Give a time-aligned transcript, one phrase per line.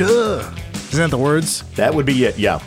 [0.00, 0.62] I got your picture.
[0.92, 1.62] Isn't that the words?
[1.74, 2.38] That would be it.
[2.38, 2.60] Yeah.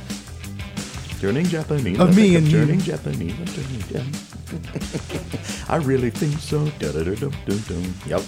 [1.19, 1.99] Turning Japanese.
[1.99, 2.59] Of me and you.
[2.59, 3.33] turning Japanese.
[3.55, 5.65] Turning Japanese.
[5.69, 6.65] I really think so.
[6.79, 7.93] Da-da-da-dum-dum-dum.
[8.07, 8.21] Yep.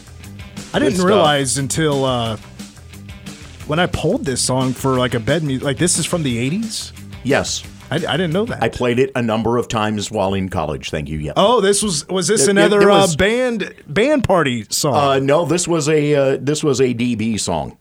[0.73, 1.05] I didn't stuff.
[1.07, 2.37] realize until uh,
[3.67, 5.63] when I pulled this song for like a bed music.
[5.63, 6.91] Like this is from the '80s.
[7.23, 7.63] Yes.
[7.89, 8.63] I, I didn't know that.
[8.63, 10.91] I played it a number of times while in college.
[10.91, 11.17] Thank you.
[11.17, 11.33] Yep.
[11.37, 14.95] oh, this was was this It- it- another it was- uh, band band party song?
[14.95, 17.77] Uh, no, this was a uh, this was a DB song.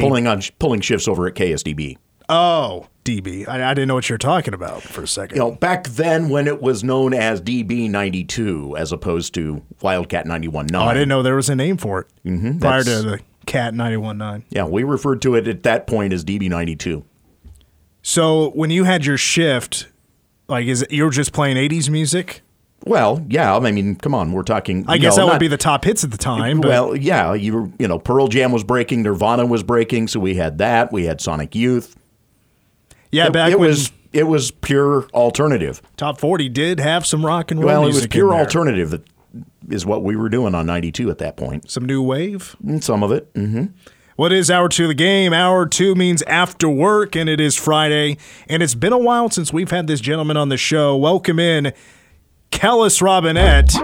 [0.00, 1.96] Pulling on pulling shifts over at KSDB.
[2.28, 3.48] oh, DB.
[3.48, 5.36] I, I didn't know what you were talking about for a second.
[5.36, 9.62] You know, back then when it was known as DB ninety two as opposed to
[9.82, 12.84] Wildcat ninety one oh, I didn't know there was a name for it Mm-hmm, prior
[12.84, 14.44] to the Cat 91.9.
[14.50, 17.04] Yeah, we referred to it at that point as DB ninety two.
[18.02, 19.88] So when you had your shift,
[20.48, 22.42] like is it, you're just playing 80s music?
[22.86, 24.84] Well, yeah, I mean, come on, we're talking.
[24.88, 26.60] I guess know, that would be the top hits at the time.
[26.60, 30.18] But Well, yeah, you were, you know, Pearl Jam was breaking, Nirvana was breaking, so
[30.20, 30.90] we had that.
[30.92, 31.94] We had Sonic Youth.
[33.12, 35.82] yeah, it, back it when was it was pure alternative.
[35.96, 39.02] top 40 did have some rock and roll Well, it was pure alternative that
[39.68, 41.70] is what we were doing on 92 at that point.
[41.70, 42.56] Some new wave.
[42.80, 43.28] Some of it.
[43.36, 43.66] hmm
[44.16, 45.32] What is hour two of the game?
[45.32, 48.16] Hour two means after work, and it is Friday.
[48.48, 50.96] And it's been a while since we've had this gentleman on the show.
[50.96, 51.72] Welcome in
[52.50, 53.74] Kellis Robinett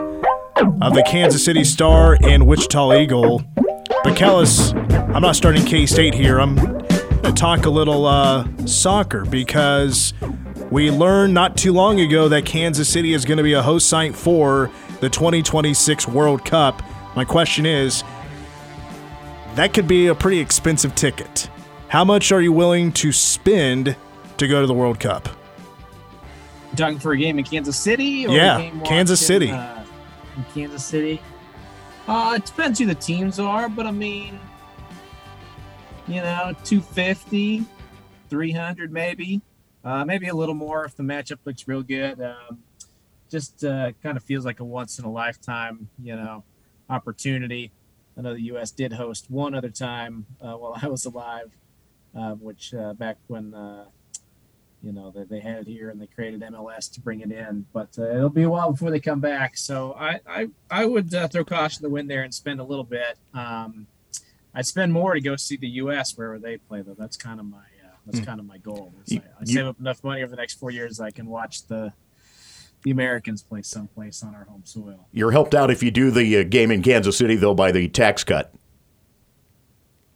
[0.82, 3.42] of the Kansas City Star and Wichita Eagle.
[3.56, 4.74] But Kellis,
[5.14, 6.38] I'm not starting K State here.
[6.40, 10.12] I'm going to talk a little uh, soccer because
[10.70, 13.88] we learned not too long ago that Kansas City is going to be a host
[13.88, 14.70] site for
[15.00, 16.82] the 2026 World Cup.
[17.14, 18.04] My question is
[19.54, 21.48] that could be a pretty expensive ticket.
[21.88, 23.96] How much are you willing to spend
[24.36, 25.28] to go to the World Cup?
[26.76, 28.26] Talking for a game in Kansas City?
[28.26, 29.50] Or Yeah, game Kansas City.
[29.50, 29.84] Uh,
[30.36, 31.20] in Kansas City.
[32.06, 34.38] Uh, it depends who the teams are, but I mean,
[36.06, 37.64] you know, 250,
[38.28, 39.40] 300 maybe.
[39.84, 42.20] Uh, maybe a little more if the matchup looks real good.
[42.20, 42.58] Um,
[43.30, 46.44] just uh, kind of feels like a once in a lifetime, you know,
[46.88, 47.72] opportunity.
[48.16, 48.70] I know the U.S.
[48.70, 51.50] did host one other time uh, while I was alive,
[52.16, 53.86] uh, which uh, back when uh,
[54.82, 57.66] you know they, they had it here and they created MLS to bring it in.
[57.72, 59.56] But uh, it'll be a while before they come back.
[59.56, 62.64] So I I, I would uh, throw caution to the wind there and spend a
[62.64, 63.18] little bit.
[63.34, 63.86] Um,
[64.54, 66.16] I'd spend more to go see the U.S.
[66.16, 66.94] wherever they play though.
[66.98, 68.92] That's kind of my uh, that's kind of my goal.
[69.06, 71.26] You- I, I you- save up enough money over the next four years I can
[71.26, 71.92] watch the
[72.84, 75.08] the Americans play someplace on our home soil.
[75.12, 77.88] You're helped out if you do the uh, game in Kansas City, though, by the
[77.88, 78.54] tax cut.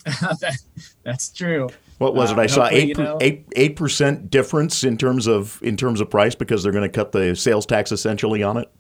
[0.40, 0.56] that,
[1.04, 1.68] that's true.
[1.98, 2.38] What was Uh, it?
[2.38, 6.08] I saw eight, you know, eight, eight percent difference in terms of in terms of
[6.10, 8.70] price because they're going to cut the sales tax essentially on it.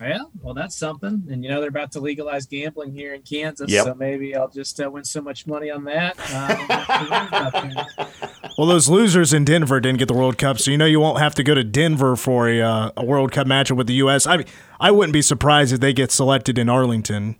[0.00, 1.24] Yeah, well, that's something.
[1.30, 3.84] And you know they're about to legalize gambling here in Kansas, Yep.
[3.84, 6.18] so maybe I'll just uh, win so much money on that.
[6.18, 8.36] Uh, I don't have to worry about that.
[8.58, 11.18] Well, those losers in Denver didn't get the World Cup, so you know you won't
[11.18, 14.26] have to go to Denver for a, uh, a World Cup matchup with the U.S.
[14.26, 14.46] I mean,
[14.78, 17.36] I wouldn't be surprised if they get selected in Arlington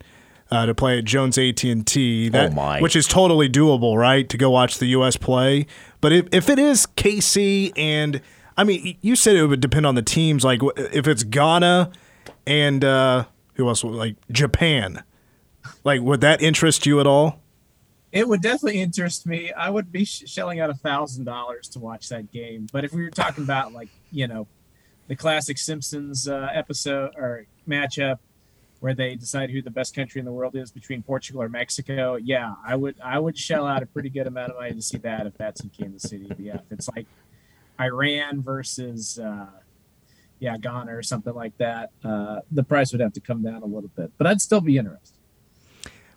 [0.51, 2.31] uh, to play at Jones AT&T.
[2.35, 2.81] Oh, my.
[2.81, 4.29] Which is totally doable, right?
[4.29, 5.17] To go watch the U.S.
[5.17, 5.67] play.
[6.01, 8.21] But if, if it is KC and
[8.57, 10.45] I mean, you said it would depend on the teams.
[10.45, 11.91] Like if it's Ghana
[12.47, 13.25] and uh,
[13.55, 13.83] who else?
[13.85, 15.03] Like Japan.
[15.85, 17.41] Like would that interest you at all?
[18.13, 19.53] It would definitely interest me.
[19.53, 22.67] I would be sh- shelling out a thousand dollars to watch that game.
[22.73, 24.47] But if we were talking about like you know,
[25.07, 28.19] the classic Simpsons uh, episode or matchup
[28.81, 32.17] where they decide who the best country in the world is between Portugal or Mexico,
[32.17, 34.99] yeah, I would I would shell out a pretty good amount of money to see
[34.99, 36.27] that if that's in Kansas City.
[36.29, 37.07] But yeah, if it's like
[37.79, 39.47] Iran versus uh,
[40.39, 43.67] yeah Ghana or something like that, uh, the price would have to come down a
[43.67, 44.11] little bit.
[44.17, 45.17] But I'd still be interested.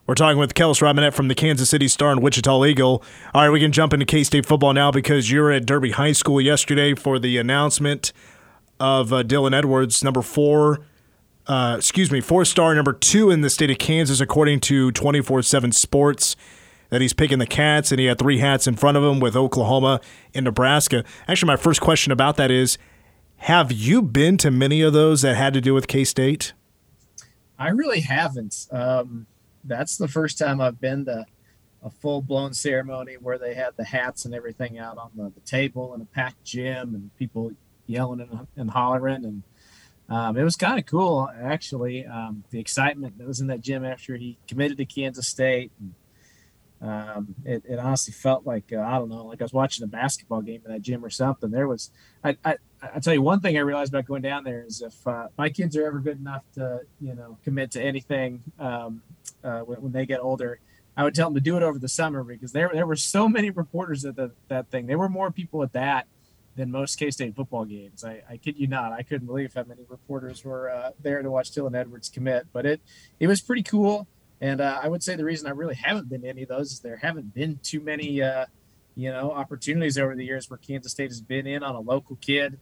[0.05, 3.01] We're talking with Kellis Robinett from the Kansas City Star and Wichita Eagle.
[3.33, 5.91] All right, we can jump into K State football now because you were at Derby
[5.91, 8.11] High School yesterday for the announcement
[8.79, 10.85] of uh, Dylan Edwards, number four,
[11.47, 15.41] uh, excuse me, four star number two in the state of Kansas, according to 24
[15.43, 16.35] 7 Sports.
[16.89, 19.35] That he's picking the Cats, and he had three hats in front of him with
[19.35, 19.99] Oklahoma
[20.35, 21.03] and Nebraska.
[21.27, 22.77] Actually, my first question about that is
[23.37, 26.53] Have you been to many of those that had to do with K State?
[27.57, 28.67] I really haven't.
[28.71, 29.25] Um,
[29.63, 31.25] that's the first time I've been to
[31.83, 35.41] a full blown ceremony where they had the hats and everything out on the, the
[35.41, 37.51] table and a packed gym and people
[37.87, 39.25] yelling and, and hollering.
[39.25, 39.43] And
[40.09, 42.05] um, it was kind of cool, actually.
[42.05, 45.71] Um, the excitement that was in that gym after he committed to Kansas State.
[45.79, 45.93] And,
[46.81, 49.87] um, it, it honestly felt like, uh, I don't know, like I was watching a
[49.87, 51.49] basketball game in that gym or something.
[51.49, 51.91] There was,
[52.23, 55.07] I, I, I tell you one thing I realized about going down there is if
[55.07, 59.01] uh, my kids are ever good enough to, you know, commit to anything um,
[59.43, 60.59] uh, when, when they get older,
[60.95, 63.27] I would tell them to do it over the summer because there there were so
[63.27, 64.85] many reporters at the, that thing.
[64.85, 66.07] There were more people at that
[66.55, 68.03] than most K State football games.
[68.03, 68.91] I, I kid you not.
[68.91, 72.47] I couldn't believe how many reporters were uh, there to watch Dylan Edwards commit.
[72.53, 72.81] But it
[73.19, 74.07] it was pretty cool.
[74.41, 76.73] And uh, I would say the reason I really haven't been to any of those
[76.73, 78.45] is there haven't been too many, uh,
[78.95, 82.17] you know, opportunities over the years where Kansas State has been in on a local
[82.17, 82.59] kid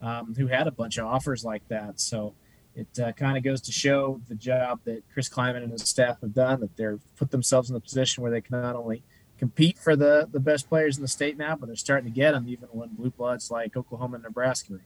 [0.00, 1.98] um, who had a bunch of offers like that.
[1.98, 2.34] So
[2.76, 6.20] it uh, kind of goes to show the job that Chris Klieman and his staff
[6.20, 9.02] have done, that they're put themselves in the position where they can not only
[9.38, 12.32] compete for the, the best players in the state now, but they're starting to get
[12.32, 14.80] them even when blue bloods like Oklahoma and Nebraska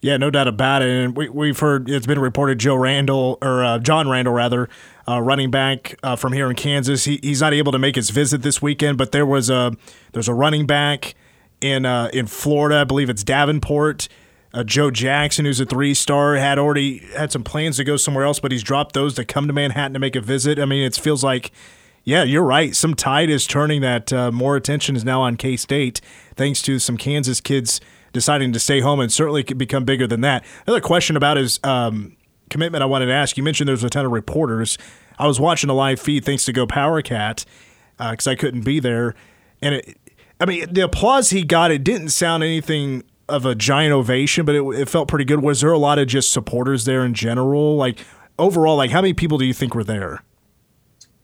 [0.00, 0.88] yeah, no doubt about it.
[0.88, 4.68] And we, we've heard it's been reported Joe Randall or uh, John Randall rather,
[5.08, 7.04] uh, running back uh, from here in Kansas.
[7.04, 9.72] He, he's not able to make his visit this weekend, but there was a
[10.12, 11.14] there's a running back
[11.60, 12.76] in uh, in Florida.
[12.80, 14.08] I believe it's Davenport.
[14.54, 18.24] Uh, Joe Jackson, who's a three star, had already had some plans to go somewhere
[18.24, 20.58] else, but he's dropped those to come to Manhattan to make a visit.
[20.58, 21.52] I mean, it feels like,
[22.08, 22.74] yeah, you're right.
[22.74, 26.00] Some tide is turning that uh, more attention is now on K State,
[26.36, 27.82] thanks to some Kansas kids
[28.14, 30.42] deciding to stay home and certainly could become bigger than that.
[30.66, 32.16] Another question about his um,
[32.48, 34.78] commitment I wanted to ask you mentioned there's a ton of reporters.
[35.18, 37.44] I was watching a live feed thanks to Go Power Cat
[37.98, 39.14] because uh, I couldn't be there.
[39.60, 39.98] And it,
[40.40, 44.54] I mean, the applause he got, it didn't sound anything of a giant ovation, but
[44.54, 45.42] it, it felt pretty good.
[45.42, 47.76] Was there a lot of just supporters there in general?
[47.76, 47.98] Like,
[48.38, 50.22] overall, like, how many people do you think were there?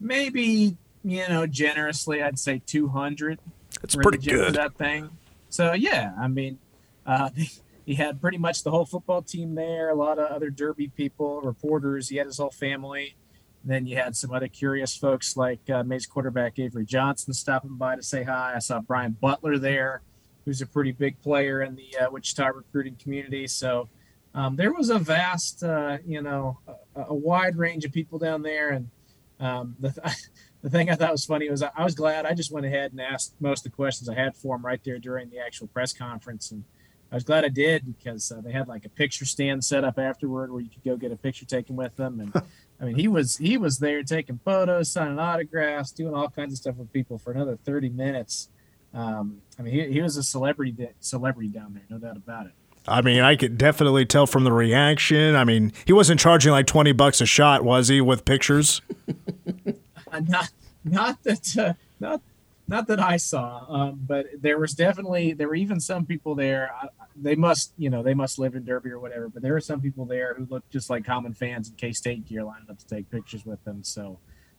[0.00, 3.38] Maybe, you know, generously, I'd say 200.
[3.80, 4.54] That's pretty good.
[4.54, 5.10] that thing.
[5.48, 6.58] So, yeah, I mean,
[7.06, 7.30] uh,
[7.86, 11.40] he had pretty much the whole football team there, a lot of other Derby people,
[11.42, 12.08] reporters.
[12.08, 13.14] He had his whole family.
[13.62, 17.76] And then you had some other curious folks like uh, Maize quarterback Avery Johnson stopping
[17.76, 18.52] by to say hi.
[18.54, 20.02] I saw Brian Butler there,
[20.44, 23.46] who's a pretty big player in the uh, Wichita recruiting community.
[23.46, 23.88] So
[24.34, 26.58] um, there was a vast, uh, you know,
[26.94, 28.70] a, a, wide range of people down there.
[28.70, 28.90] And
[29.40, 30.16] um, the,
[30.62, 32.92] the thing I thought was funny was I, I was glad I just went ahead
[32.92, 35.66] and asked most of the questions I had for him right there during the actual
[35.68, 36.50] press conference.
[36.50, 36.64] And
[37.12, 39.98] I was glad I did because uh, they had like a picture stand set up
[39.98, 42.20] afterward where you could go get a picture taken with them.
[42.20, 42.42] And
[42.80, 46.58] I mean, he was he was there taking photos, signing autographs, doing all kinds of
[46.58, 48.48] stuff with people for another thirty minutes.
[48.92, 52.52] Um, I mean, he, he was a celebrity celebrity down there, no doubt about it.
[52.86, 55.34] I mean, I could definitely tell from the reaction.
[55.34, 58.82] I mean, he wasn't charging like twenty bucks a shot, was he, with pictures?
[59.08, 60.50] uh, not,
[60.84, 62.20] not that, uh, not,
[62.68, 63.64] not that I saw.
[63.68, 66.72] Um, but there was definitely there were even some people there.
[66.74, 69.28] I, they must, you know, they must live in Derby or whatever.
[69.28, 72.26] But there were some people there who looked just like common fans in K State
[72.26, 73.82] gear, lining up to take pictures with them.
[73.82, 74.18] So,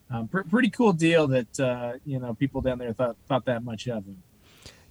[0.10, 3.64] um, pr- pretty cool deal that uh, you know people down there thought thought that
[3.64, 4.24] much of him.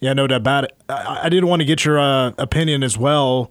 [0.04, 0.72] Yeah, no doubt about it.
[0.86, 3.50] I, I did want to get your uh, opinion as well.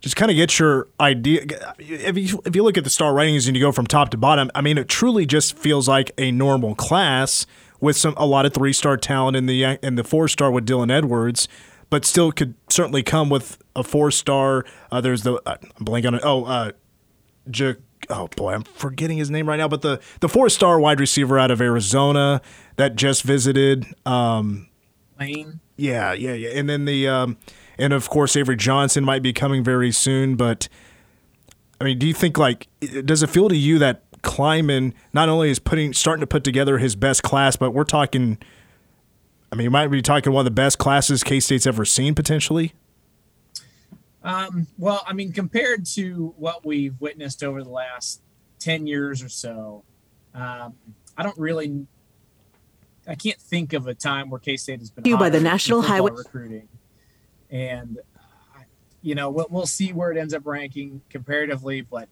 [0.00, 1.44] Just kind of get your idea.
[1.78, 4.16] If you if you look at the star ratings and you go from top to
[4.16, 7.44] bottom, I mean, it truly just feels like a normal class
[7.78, 10.66] with some a lot of three star talent in the in the four star with
[10.66, 11.46] Dylan Edwards
[11.90, 14.64] but still could certainly come with a four star.
[14.90, 16.22] Uh, there's the uh, I'm blanking on it.
[16.24, 16.72] Oh, uh,
[17.50, 17.76] J-
[18.08, 19.68] oh boy, I'm forgetting his name right now.
[19.68, 22.40] But the the four star wide receiver out of Arizona
[22.76, 23.84] that just visited.
[24.06, 24.70] Um,
[25.20, 25.60] Lane.
[25.76, 26.50] Yeah, yeah, yeah.
[26.50, 27.36] And then the um,
[27.78, 30.36] and of course Avery Johnson might be coming very soon.
[30.36, 30.68] But
[31.80, 32.68] I mean, do you think like
[33.04, 36.78] does it feel to you that Klieman not only is putting starting to put together
[36.78, 38.38] his best class, but we're talking
[39.52, 42.14] I mean, you might be talking one of the best classes K State's ever seen
[42.14, 42.72] potentially.
[44.24, 48.22] Um, well, I mean, compared to what we've witnessed over the last
[48.60, 49.84] 10 years or so,
[50.34, 50.74] um,
[51.18, 51.86] I don't really,
[53.06, 55.82] I can't think of a time where K State has been you by the National
[55.82, 56.68] Highway recruiting.
[57.50, 58.60] And, uh,
[59.02, 62.08] you know, we'll, we'll see where it ends up ranking comparatively, but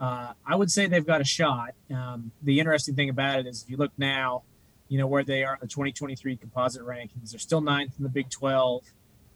[0.00, 1.74] uh, I would say they've got a shot.
[1.94, 4.42] Um, the interesting thing about it is if you look now,
[4.88, 7.30] you know, where they are in the 2023 composite rankings.
[7.30, 8.84] They're still ninth in the Big 12.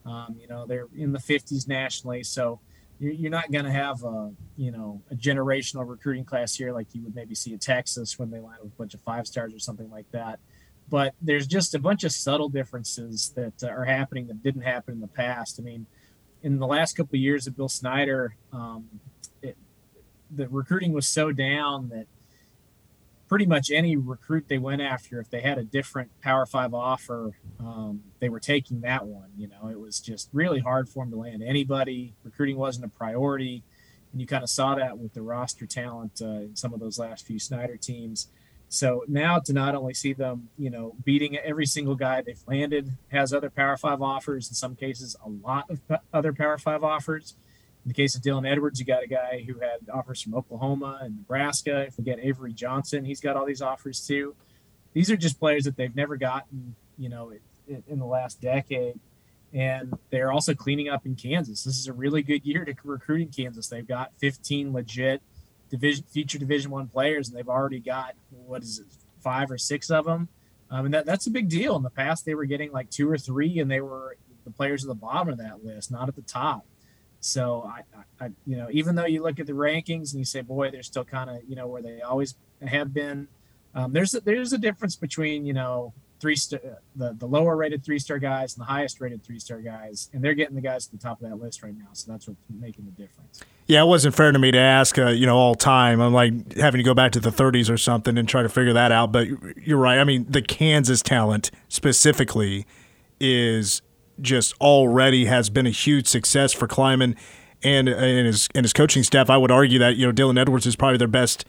[0.04, 2.24] Um, you know, they're in the 50s nationally.
[2.24, 2.60] So
[2.98, 7.02] you're, not going to have a, you know, a generational recruiting class here like you
[7.02, 9.58] would maybe see at Texas when they line up a bunch of five stars or
[9.58, 10.40] something like that.
[10.88, 15.00] But there's just a bunch of subtle differences that are happening that didn't happen in
[15.00, 15.59] the past.
[15.59, 15.87] I mean,
[16.43, 19.00] in the last couple of years of Bill Snyder, um,
[19.43, 19.57] it,
[20.31, 22.07] the recruiting was so down that
[23.28, 27.37] pretty much any recruit they went after, if they had a different Power Five offer,
[27.59, 29.31] um, they were taking that one.
[29.37, 32.14] You know, it was just really hard for them to land anybody.
[32.23, 33.64] Recruiting wasn't a priority,
[34.12, 36.99] and you kind of saw that with the roster talent uh, in some of those
[36.99, 38.28] last few Snyder teams.
[38.68, 42.90] So now to not only see them, you know, beating every single guy they've landed
[43.12, 44.49] has other Power Five offers.
[44.49, 45.80] In some cases, a lot of
[46.12, 47.37] other Power Five offers
[47.87, 50.99] in the case of Dylan Edwards, you got a guy who had offers from Oklahoma
[51.02, 51.82] and Nebraska.
[51.82, 54.35] If we get Avery Johnson, he's got all these offers too.
[54.92, 57.32] these are just players that they've never gotten, you know,
[57.68, 58.99] in, the last decade.
[59.52, 61.62] And they're also cleaning up in Kansas.
[61.62, 63.68] This is a really good year to recruit in Kansas.
[63.68, 65.23] They've got 15 legit
[65.70, 68.87] division future Division One players, and they've already got what is it,
[69.20, 70.28] five or six of them.
[70.70, 71.76] Um, and that, that's a big deal.
[71.76, 74.85] In the past, they were getting like two or three, and they were the players
[74.85, 76.64] at the bottom of that list, not at the top.
[77.20, 77.82] So I,
[78.25, 80.82] I, you know, even though you look at the rankings and you say, boy, they're
[80.82, 83.28] still kind of, you know, where they always have been.
[83.75, 86.61] Um, there's a, there's a difference between you know three star
[86.94, 90.23] the, the lower rated three star guys and the highest rated three star guys, and
[90.23, 91.88] they're getting the guys at the top of that list right now.
[91.92, 93.42] So that's what's making the difference.
[93.66, 96.00] Yeah, it wasn't fair to me to ask, uh, you know, all time.
[96.00, 98.73] I'm like having to go back to the 30s or something and try to figure
[98.73, 99.11] that out.
[99.12, 99.99] But you're right.
[99.99, 102.66] I mean, the Kansas talent specifically
[103.18, 103.82] is
[104.20, 107.16] just already has been a huge success for Klieman
[107.62, 109.30] and and his and his coaching staff.
[109.30, 111.44] I would argue that you know Dylan Edwards is probably their best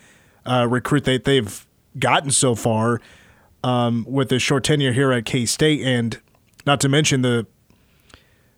[0.46, 1.66] uh, recruit that they've
[2.00, 3.02] gotten so far
[3.68, 6.20] um, with his short tenure here at K State, and
[6.66, 7.46] not to mention the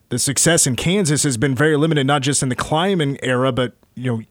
[0.10, 3.74] the success in Kansas has been very limited, not just in the Klieman era, but
[3.96, 4.24] you know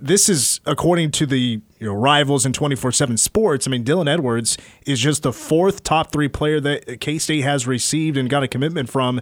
[0.00, 3.68] this is according to the you know rivals in 24/7 Sports.
[3.68, 8.16] I mean, Dylan Edwards is just the fourth top 3 player that K-State has received
[8.16, 9.20] and got a commitment from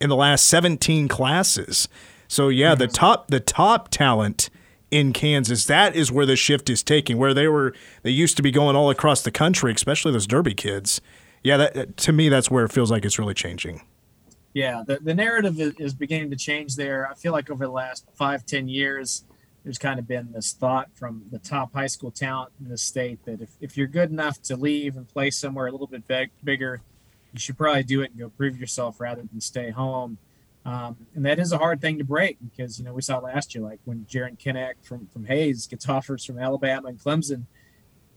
[0.00, 1.88] in the last 17 classes.
[2.26, 4.48] So yeah, the top the top talent
[4.92, 7.16] in Kansas, that is where the shift is taking.
[7.16, 10.54] Where they were they used to be going all across the country, especially those Derby
[10.54, 11.00] kids.
[11.42, 13.82] Yeah, that to me that's where it feels like it's really changing.
[14.54, 17.08] Yeah, the, the narrative is beginning to change there.
[17.10, 19.24] I feel like over the last five, ten years,
[19.64, 23.24] there's kind of been this thought from the top high school talent in the state
[23.24, 26.30] that if, if you're good enough to leave and play somewhere a little bit big,
[26.44, 26.82] bigger,
[27.32, 30.18] you should probably do it and go prove yourself rather than stay home.
[30.64, 33.54] Um, and that is a hard thing to break because, you know, we saw last
[33.54, 37.46] year, like when Jaren Kanak from, from Hays gets offers from Alabama and Clemson,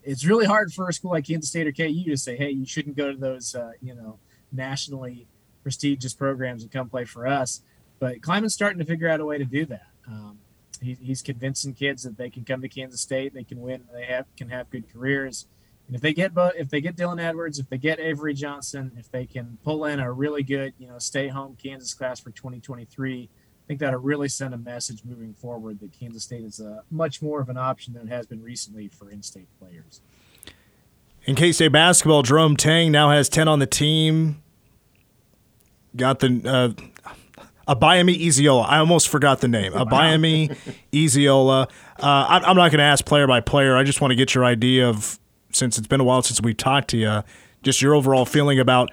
[0.04, 2.66] it's really hard for a school like Kansas State or KU to say, hey, you
[2.66, 4.20] shouldn't go to those, uh, you know,
[4.52, 5.28] nationally
[5.64, 7.64] prestigious programs and come play for us.
[7.98, 9.88] But Klieman's starting to figure out a way to do that.
[10.08, 10.38] Um,
[10.80, 14.06] he, he's convincing kids that they can come to Kansas State, they can win, they
[14.06, 15.48] have can have good careers.
[15.88, 19.12] And if they get if they get Dylan Edwards, if they get Avery Johnson, if
[19.12, 23.30] they can pull in a really good, you know, stay home Kansas class for 2023,
[23.66, 27.22] I think that'll really send a message moving forward that Kansas State is a much
[27.22, 30.02] more of an option than it has been recently for in-state players.
[31.26, 34.44] In K-State basketball, Jerome Tang now has 10 on the team.
[35.96, 36.76] Got the
[37.68, 38.68] uh, Abayomi Iyiola.
[38.68, 39.74] I almost forgot the name.
[39.74, 40.56] Abayomi
[40.92, 41.70] Iyiola.
[41.98, 43.78] Uh, I'm not going to ask player by player.
[43.78, 45.18] I just want to get your idea of,
[45.56, 47.24] since it's been a while since we talked to you,
[47.64, 48.92] just your overall feeling about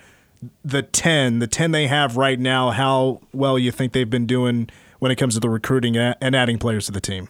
[0.65, 4.71] the 10, the 10 they have right now, how well you think they've been doing
[4.99, 7.29] when it comes to the recruiting and adding players to the team.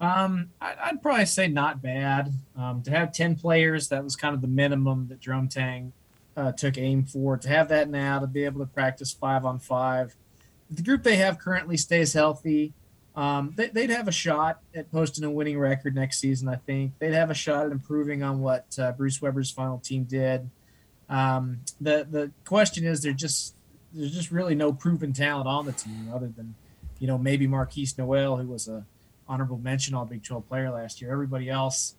[0.00, 2.32] Um, I'd probably say not bad.
[2.56, 5.92] Um, to have 10 players, that was kind of the minimum that Jerome Tang
[6.36, 7.36] uh, took aim for.
[7.36, 10.14] To have that now, to be able to practice five on five,
[10.70, 12.72] the group they have currently stays healthy,
[13.16, 16.48] um, they, would have a shot at posting a winning record next season.
[16.48, 20.04] I think they'd have a shot at improving on what uh, Bruce Weber's final team
[20.04, 20.50] did.
[21.08, 23.54] Um, the the question is, there's just
[23.92, 26.54] there's just really no proven talent on the team other than
[26.98, 28.84] you know maybe Markquis Nowell, who was a
[29.28, 31.12] honorable mention All Big 12 player last year.
[31.12, 31.94] Everybody else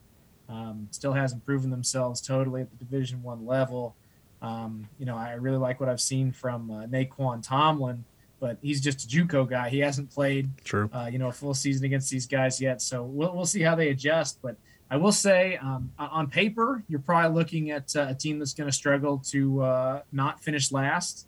[0.49, 3.95] um, still hasn't proven themselves totally at the Division One level.
[4.41, 8.03] Um, you know, I really like what I've seen from uh, Nae'Qwan Tomlin
[8.39, 9.69] but he's just a JUCO guy.
[9.69, 10.89] He hasn't played, True.
[10.93, 12.81] Uh, you know, a full season against these guys yet.
[12.81, 14.39] So we'll we'll see how they adjust.
[14.41, 14.57] But
[14.89, 18.69] I will say, um, on paper, you're probably looking at uh, a team that's going
[18.69, 21.27] to struggle to uh, not finish last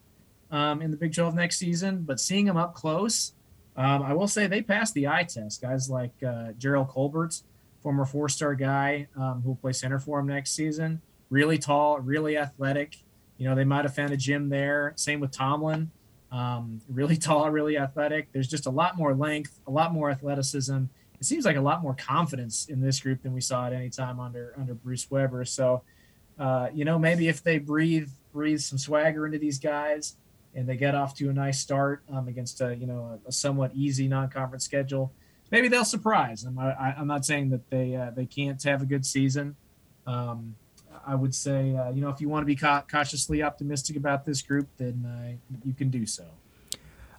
[0.51, 2.03] um, in the Big 12 next season.
[2.03, 3.33] But seeing them up close,
[3.75, 5.61] um, I will say they passed the eye test.
[5.61, 7.41] Guys like uh, Jerrell Colbert,
[7.81, 12.37] former four-star guy um, who will play center for him next season, really tall, really
[12.37, 12.97] athletic.
[13.37, 14.93] You know, they might have found a gym there.
[14.95, 15.91] Same with Tomlin.
[16.31, 18.31] Um, really tall, really athletic.
[18.31, 20.83] There's just a lot more length, a lot more athleticism.
[21.19, 23.89] It seems like a lot more confidence in this group than we saw at any
[23.89, 25.45] time under under Bruce Weber.
[25.45, 25.81] So,
[26.37, 30.15] uh, you know, maybe if they breathe breathe some swagger into these guys
[30.53, 33.31] and they get off to a nice start um, against a you know a, a
[33.31, 35.11] somewhat easy non-conference schedule,
[35.51, 36.43] maybe they'll surprise.
[36.43, 39.55] I'm, I, am not saying that they uh, they can't have a good season.
[40.05, 40.55] Um,
[41.07, 44.25] I would say, uh, you know, if you want to be ca- cautiously optimistic about
[44.25, 46.25] this group, then uh, you can do so.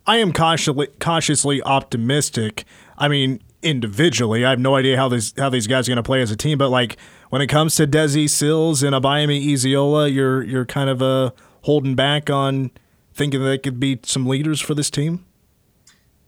[0.07, 2.65] I am cautiously cautiously optimistic.
[2.99, 6.03] I mean, individually, I have no idea how these how these guys are going to
[6.03, 6.59] play as a team.
[6.59, 6.99] But like
[7.31, 11.31] when it comes to Desi Sills and Abayomi Iyiola, you're you're kind of uh,
[11.63, 12.71] holding back on
[13.15, 15.25] thinking they could be some leaders for this team.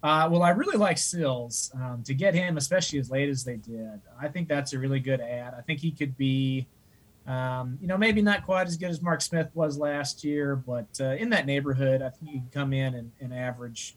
[0.03, 1.71] Uh, well, I really like Sills.
[1.75, 5.01] Um, to get him, especially as late as they did, I think that's a really
[5.01, 5.55] good ad.
[5.57, 6.67] I think he could be
[7.31, 10.89] Um, you know, maybe not quite as good as Mark Smith was last year, but
[11.01, 13.95] uh, in that neighborhood, I think you can come in and, and, average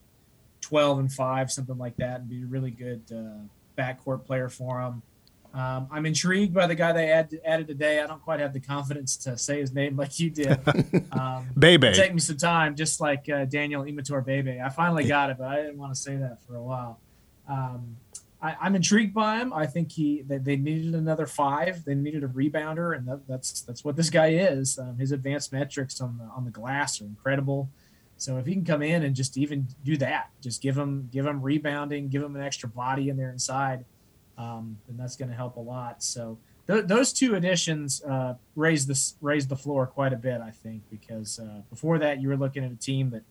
[0.61, 3.41] 12 and 5, something like that, and be a really good uh,
[3.75, 5.01] backcourt player for him.
[5.51, 8.01] Um, I'm intrigued by the guy they add, added today.
[8.01, 10.59] I don't quite have the confidence to say his name like you did.
[11.11, 11.91] Um, Bebe.
[11.93, 14.59] Take me some time, just like uh, Daniel Imator Bebe.
[14.59, 16.99] I finally got it, but I didn't want to say that for a while.
[17.47, 17.97] Um,
[18.43, 19.53] I, am intrigued by him.
[19.53, 21.85] I think he they, they, needed another five.
[21.85, 24.77] They needed a rebounder, and that, that's that's what this guy is.
[24.77, 27.69] Um, his advanced metrics on the on the glass are incredible.
[28.17, 31.25] So if he can come in and just even do that, just give him give
[31.25, 33.85] him rebounding, give him an extra body in there inside,
[34.37, 36.03] um, then that's going to help a lot.
[36.03, 40.51] So th- those two additions uh, raised the raised the floor quite a bit, I
[40.51, 43.23] think, because uh, before that you were looking at a team that,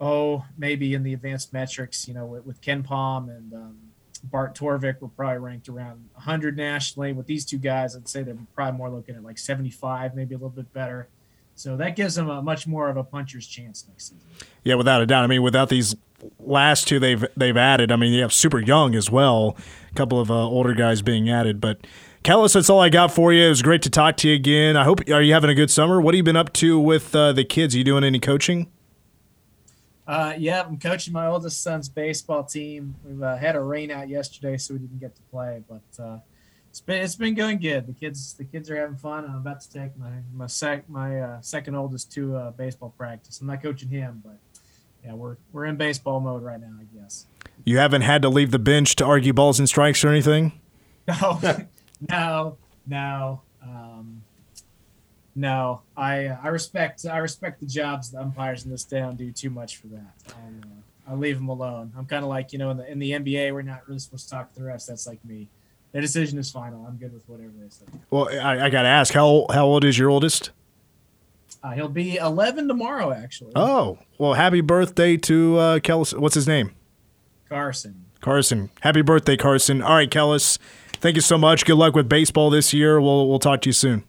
[0.00, 3.76] oh, maybe in the advanced metrics, you know, with, with Palm and um,
[4.24, 7.12] Bart Torvik were probably ranked around 100 nationally.
[7.12, 10.38] With these two guys, I'd say they're probably more looking at like 75, maybe a
[10.38, 11.08] little bit better.
[11.54, 14.26] So that gives them a much more of a puncher's chance next season.
[14.64, 15.24] Yeah, without a doubt.
[15.24, 15.94] I mean, without these
[16.38, 19.56] last two they've they've added, I mean, you have super young as well.
[19.90, 21.86] A couple of uh, older guys being added, but.
[22.22, 23.46] Kellis, that's all I got for you.
[23.46, 24.76] It was great to talk to you again.
[24.76, 26.02] I hope are you having a good summer?
[26.02, 27.74] What have you been up to with uh, the kids?
[27.74, 28.70] Are you doing any coaching?
[30.10, 32.96] Uh, yeah, I'm coaching my oldest son's baseball team.
[33.04, 36.18] We uh, had a rain out yesterday, so we didn't get to play, but uh,
[36.68, 37.86] it's been it's been going good.
[37.86, 39.24] The kids the kids are having fun.
[39.24, 43.40] I'm about to take my my sec my uh, second oldest to uh, baseball practice.
[43.40, 44.36] I'm not coaching him, but
[45.04, 47.26] yeah, we're we're in baseball mode right now, I guess.
[47.62, 50.60] You haven't had to leave the bench to argue balls and strikes or anything.
[51.08, 51.40] No,
[52.08, 52.56] no,
[52.86, 53.40] no.
[53.62, 54.22] Um,
[55.34, 59.30] no, I uh, I respect I respect the jobs the umpires in this town do
[59.32, 60.12] too much for that.
[60.28, 61.92] I'll, uh, I'll leave them alone.
[61.96, 64.28] I'm kind of like you know in the in the NBA we're not really supposed
[64.28, 64.86] to talk to the refs.
[64.86, 65.48] That's like me.
[65.92, 66.84] Their decision is final.
[66.86, 67.84] I'm good with whatever they say.
[68.10, 70.50] Well, I, I got to ask how how old is your oldest?
[71.62, 73.52] Uh, he'll be 11 tomorrow, actually.
[73.54, 76.18] Oh, well, happy birthday to uh, Kellis.
[76.18, 76.74] What's his name?
[77.50, 78.06] Carson.
[78.20, 78.70] Carson.
[78.80, 79.82] Happy birthday, Carson.
[79.82, 80.58] All right, Kellis.
[80.92, 81.64] Thank you so much.
[81.64, 83.00] Good luck with baseball this year.
[83.00, 84.04] We'll we'll talk to you soon.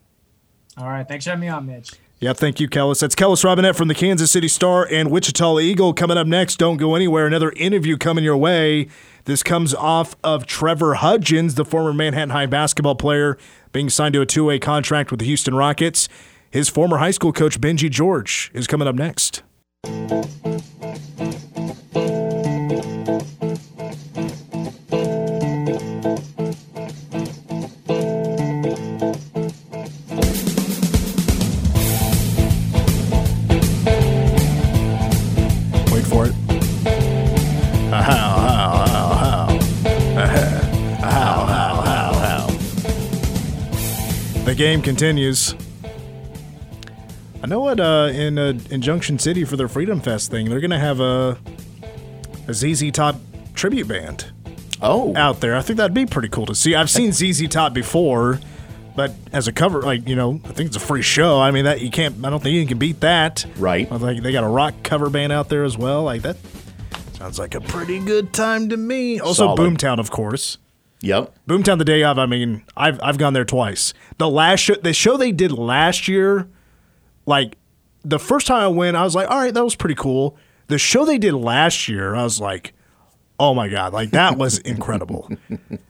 [0.77, 1.07] All right.
[1.07, 1.91] Thanks for having me on, Mitch.
[2.19, 2.99] Yeah, thank you, Kellis.
[2.99, 6.57] That's Kellis Robinett from the Kansas City Star and Wichita Eagle coming up next.
[6.57, 7.25] Don't go anywhere.
[7.25, 8.87] Another interview coming your way.
[9.25, 13.39] This comes off of Trevor Hudgens, the former Manhattan High basketball player,
[13.71, 16.07] being signed to a two way contract with the Houston Rockets.
[16.51, 19.41] His former high school coach, Benji George, is coming up next.
[44.61, 45.55] Game continues.
[47.41, 50.59] I know what uh, in uh, in Junction City for their Freedom Fest thing, they're
[50.59, 51.35] gonna have a
[52.47, 53.15] a ZZ Top
[53.55, 54.31] tribute band.
[54.79, 55.55] Oh, out there.
[55.55, 56.75] I think that'd be pretty cool to see.
[56.75, 58.39] I've seen ZZ Top before,
[58.95, 61.39] but as a cover, like you know, I think it's a free show.
[61.39, 62.23] I mean, that you can't.
[62.23, 63.43] I don't think you can beat that.
[63.57, 63.91] Right.
[63.91, 66.03] Like they got a rock cover band out there as well.
[66.03, 66.37] Like that
[67.13, 69.19] sounds like a pretty good time to me.
[69.19, 69.59] Also, Solid.
[69.59, 70.59] Boomtown, of course.
[71.01, 71.33] Yep.
[71.47, 72.19] Boomtown the day of.
[72.19, 73.93] I mean, I've I've gone there twice.
[74.17, 76.47] The last show, the show they did last year,
[77.25, 77.57] like
[78.03, 80.37] the first time I went, I was like, all right, that was pretty cool.
[80.67, 82.73] The show they did last year, I was like,
[83.39, 85.29] oh my god, like that was incredible.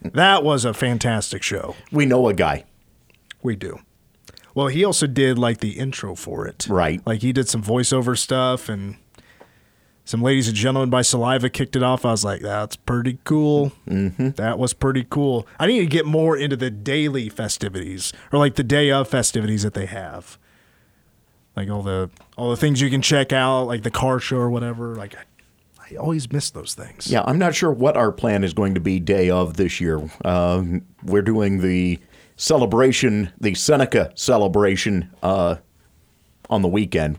[0.02, 1.76] that was a fantastic show.
[1.90, 2.64] We know a guy.
[3.42, 3.80] We do.
[4.54, 6.66] Well, he also did like the intro for it.
[6.68, 7.00] Right.
[7.06, 8.96] Like he did some voiceover stuff and
[10.04, 12.04] some ladies and gentlemen by saliva kicked it off.
[12.04, 13.72] I was like that's pretty cool.
[13.88, 14.30] Mm-hmm.
[14.30, 15.46] that was pretty cool.
[15.58, 19.62] I need to get more into the daily festivities or like the day of festivities
[19.62, 20.38] that they have.
[21.56, 24.50] Like all the all the things you can check out like the car show or
[24.50, 24.96] whatever.
[24.96, 25.14] Like
[25.90, 27.06] i always miss those things.
[27.06, 30.00] Yeah i'm not sure what our plan is going to be day of this year.
[30.24, 30.64] Uh,
[31.04, 31.98] we're doing the
[32.36, 35.56] celebration the seneca celebration uh,
[36.50, 37.18] on the weekend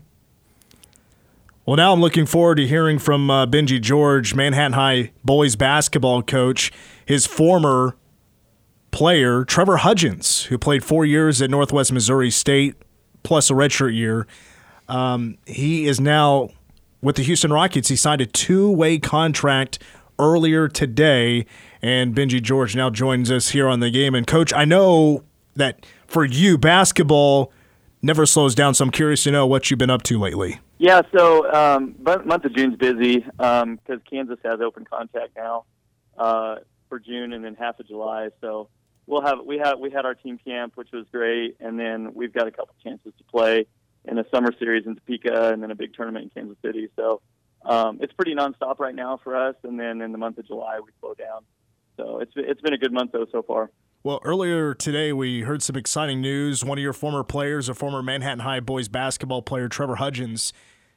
[1.66, 6.22] well, now I'm looking forward to hearing from uh, Benji George, Manhattan High boys basketball
[6.22, 6.70] coach,
[7.06, 7.96] his former
[8.90, 12.76] player, Trevor Hudgens, who played four years at Northwest Missouri State
[13.22, 14.26] plus a redshirt year.
[14.88, 16.50] Um, he is now
[17.00, 17.88] with the Houston Rockets.
[17.88, 19.78] He signed a two way contract
[20.18, 21.46] earlier today,
[21.82, 24.14] and Benji George now joins us here on the game.
[24.14, 25.24] And, coach, I know
[25.54, 27.52] that for you, basketball
[28.02, 30.60] never slows down, so I'm curious to know what you've been up to lately.
[30.78, 33.78] Yeah, so um, month of June's busy because um,
[34.10, 35.64] Kansas has open contact now
[36.18, 36.56] uh,
[36.88, 38.30] for June and then half of July.
[38.40, 38.68] So
[39.06, 42.32] we'll have we have we had our team camp, which was great, and then we've
[42.32, 43.66] got a couple chances to play
[44.04, 46.88] in a summer series in Topeka, and then a big tournament in Kansas City.
[46.96, 47.20] So
[47.64, 50.80] um, it's pretty nonstop right now for us, and then in the month of July
[50.80, 51.42] we slow down.
[51.96, 53.70] So it's it's been a good month though so far.
[54.04, 56.62] Well, earlier today we heard some exciting news.
[56.62, 60.52] One of your former players, a former Manhattan High boys basketball player, Trevor Hudgens,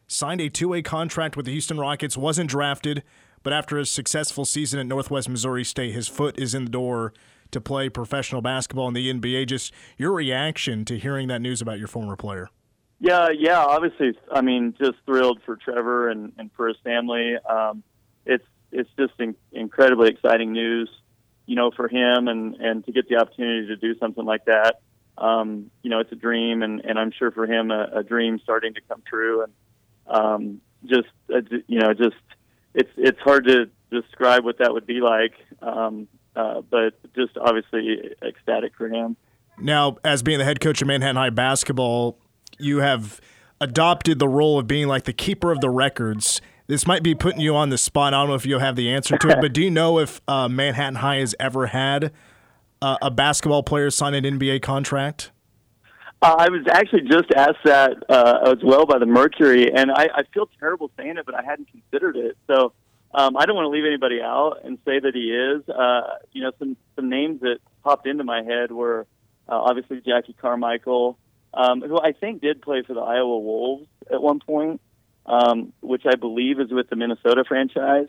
[0.08, 2.18] signed a two-way contract with the Houston Rockets.
[2.18, 3.04] wasn't drafted,
[3.44, 7.14] but after a successful season at Northwest Missouri State, his foot is in the door
[7.52, 9.48] to play professional basketball in the NBA.
[9.48, 12.50] Just your reaction to hearing that news about your former player.
[13.00, 13.64] Yeah, yeah.
[13.64, 17.36] Obviously, I mean, just thrilled for Trevor and, and for his family.
[17.50, 17.84] Um,
[18.26, 18.44] it's
[18.74, 20.90] it's just in, incredibly exciting news
[21.48, 24.82] you know, for him and, and to get the opportunity to do something like that,
[25.18, 28.40] um, you know, it's a dream and, and I'm sure for him a, a dream
[28.44, 29.54] starting to come true and,
[30.06, 32.16] um, just, uh, you know, just,
[32.76, 35.34] it's, it's hard to describe what that would be like.
[35.62, 39.18] Um, uh, but just obviously ecstatic for him.
[39.60, 42.20] Now, as being the head coach of Manhattan High basketball,
[42.60, 43.20] you have
[43.60, 47.40] adopted the role of being like the keeper of the records this might be putting
[47.40, 48.14] you on the spot.
[48.14, 50.22] I don't know if you have the answer to it, but do you know if
[50.28, 52.12] uh, Manhattan High has ever had
[52.82, 55.32] uh, a basketball player sign an NBA contract?
[56.22, 60.10] Uh, I was actually just asked that uh, as well by the Mercury, and I,
[60.14, 62.38] I feel terrible saying it, but I hadn't considered it.
[62.48, 62.74] So
[63.14, 65.68] um, I don't want to leave anybody out and say that he is.
[65.70, 69.06] Uh, you know, some some names that popped into my head were
[69.48, 71.18] uh, obviously Jackie Carmichael,
[71.54, 74.82] um, who I think did play for the Iowa Wolves at one point
[75.28, 78.08] um, which I believe is with the Minnesota franchise.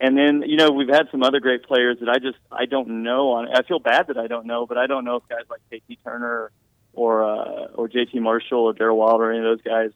[0.00, 3.02] And then you know we've had some other great players that I just I don't
[3.02, 3.48] know on.
[3.54, 5.98] I feel bad that I don't know, but I don't know if guys like KT
[6.04, 6.50] Turner
[6.92, 9.90] or uh, or JT Marshall or Darrell Wilder or any of those guys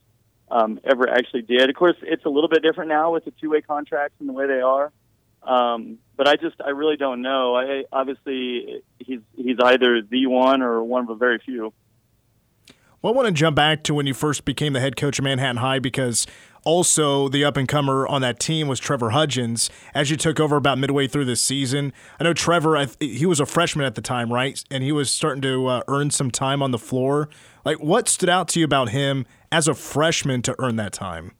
[0.51, 1.69] um, ever actually did.
[1.69, 4.33] Of course, it's a little bit different now with the two way contracts and the
[4.33, 4.92] way they are.
[5.42, 7.57] Um, but I just I really don't know.
[7.57, 11.73] I obviously he's he's either the one or one of a very few.
[13.07, 15.25] Well, I want to jump back to when you first became the head coach of
[15.25, 16.27] Manhattan High because
[16.64, 19.71] also the up and comer on that team was Trevor Hudgens.
[19.95, 23.47] As you took over about midway through the season, I know Trevor, he was a
[23.47, 24.61] freshman at the time, right?
[24.73, 27.29] And he was starting to uh, earn some time on the floor.
[27.64, 31.31] Like, what stood out to you about him as a freshman to earn that time?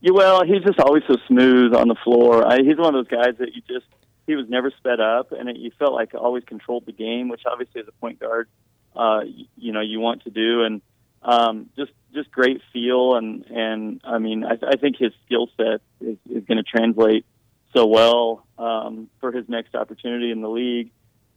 [0.00, 2.42] Yeah, well, he's just always so smooth on the floor.
[2.50, 3.84] I, he's one of those guys that you just
[4.26, 7.42] he was never sped up, and it, you felt like always controlled the game, which
[7.44, 8.48] obviously as a point guard
[8.94, 9.20] uh,
[9.56, 10.82] you, know you want to do, and
[11.22, 15.80] um, just just great feel, and and I mean I, I think his skill set
[16.00, 17.24] is, is going to translate
[17.74, 20.90] so well um, for his next opportunity in the league.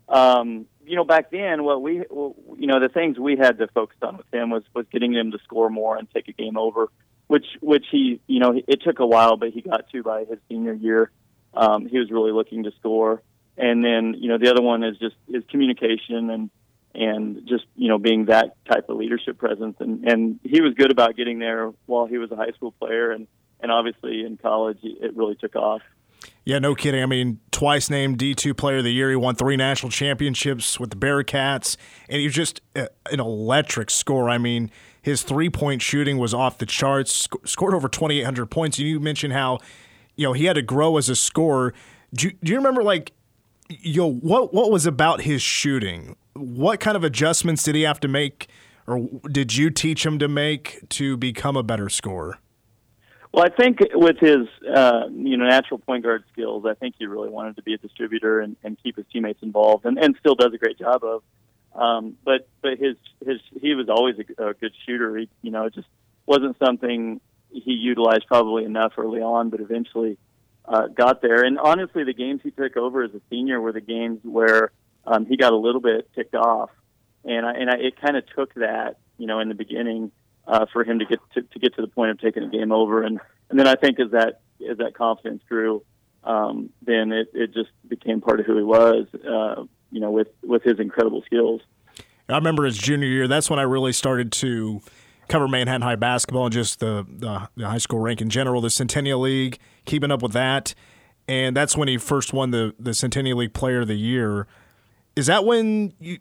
[0.08, 3.98] Um, you know, back then, what we, you know, the things we had to focus
[4.02, 6.90] on with him was was getting him to score more and take a game over,
[7.28, 10.40] which which he, you know, it took a while, but he got to by his
[10.48, 11.12] senior year.
[11.54, 13.22] Um, he was really looking to score,
[13.58, 16.50] and then you know the other one is just his communication and
[16.98, 20.92] and just you know being that type of leadership presence and and he was good
[20.92, 23.28] about getting there while he was a high school player and
[23.62, 25.82] and obviously in college it really took off
[26.46, 27.04] yeah, no kidding.
[27.04, 29.10] I mean, twice named D2 Player of the Year.
[29.10, 31.76] He won three national championships with the Bearcats,
[32.08, 34.30] and he's just uh, an electric scorer.
[34.30, 38.80] I mean, his three point shooting was off the charts, sc- scored over 2,800 points.
[38.80, 39.60] You mentioned how,
[40.16, 41.74] you know, he had to grow as a scorer.
[42.14, 43.12] Do you, do you remember, like,
[43.68, 46.16] yo, what, what was about his shooting?
[46.38, 48.48] What kind of adjustments did he have to make,
[48.86, 52.40] or did you teach him to make to become a better scorer?
[53.34, 57.06] Well, I think with his uh, you know natural point guard skills, I think he
[57.06, 60.36] really wanted to be a distributor and, and keep his teammates involved, and, and still
[60.36, 61.24] does a great job of.
[61.76, 62.96] Um, but but his
[63.26, 65.18] his he was always a, a good shooter.
[65.18, 65.88] He, you know, it just
[66.26, 67.22] wasn't something
[67.52, 70.18] he utilized probably enough early on, but eventually
[70.66, 71.44] uh, got there.
[71.44, 74.72] And honestly, the games he took over as a senior were the games where
[75.08, 76.70] um, he got a little bit ticked off,
[77.24, 80.12] and I, and I, it kind of took that, you know, in the beginning
[80.46, 82.72] uh, for him to get to, to get to the point of taking a game
[82.72, 85.84] over, and and then I think as that as that confidence grew,
[86.24, 90.28] um, then it, it just became part of who he was, uh, you know, with
[90.44, 91.62] with his incredible skills.
[92.30, 93.28] I remember his junior year.
[93.28, 94.82] That's when I really started to
[95.30, 98.70] cover Manhattan High basketball and just the, the, the high school rank in general, the
[98.70, 100.74] Centennial League, keeping up with that.
[101.28, 104.48] And that's when he first won the, the Centennial League Player of the Year
[105.18, 106.20] is that when you,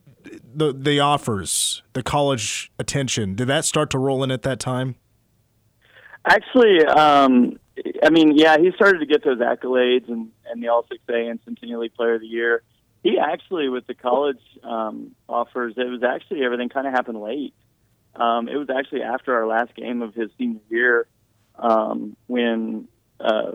[0.54, 4.96] the the offers, the college attention, did that start to roll in at that time?
[6.24, 7.58] Actually, um,
[8.02, 11.28] I mean, yeah, he started to get those accolades and, and the All Six A
[11.28, 12.62] and Centennial League Player of the Year.
[13.02, 17.54] He actually, with the college um, offers, it was actually everything kind of happened late.
[18.14, 21.06] Um, it was actually after our last game of his senior year
[21.58, 22.88] um, when
[23.20, 23.52] uh,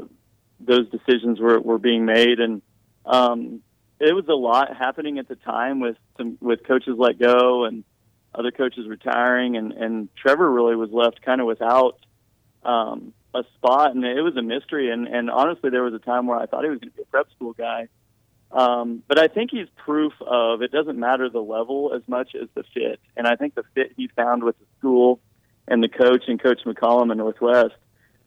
[0.59, 2.61] those decisions were, were being made, and
[3.07, 3.63] um,
[4.01, 7.83] it was a lot happening at the time with some with coaches let go and
[8.33, 11.97] other coaches retiring, and and Trevor really was left kind of without
[12.63, 14.91] um, a spot, and it was a mystery.
[14.91, 17.03] And and honestly, there was a time where I thought he was going to be
[17.03, 17.87] a prep school guy.
[18.51, 22.49] Um, but I think he's proof of it doesn't matter the level as much as
[22.53, 22.99] the fit.
[23.15, 25.19] And I think the fit he found with the school
[25.67, 27.75] and the coach and Coach McCollum in Northwest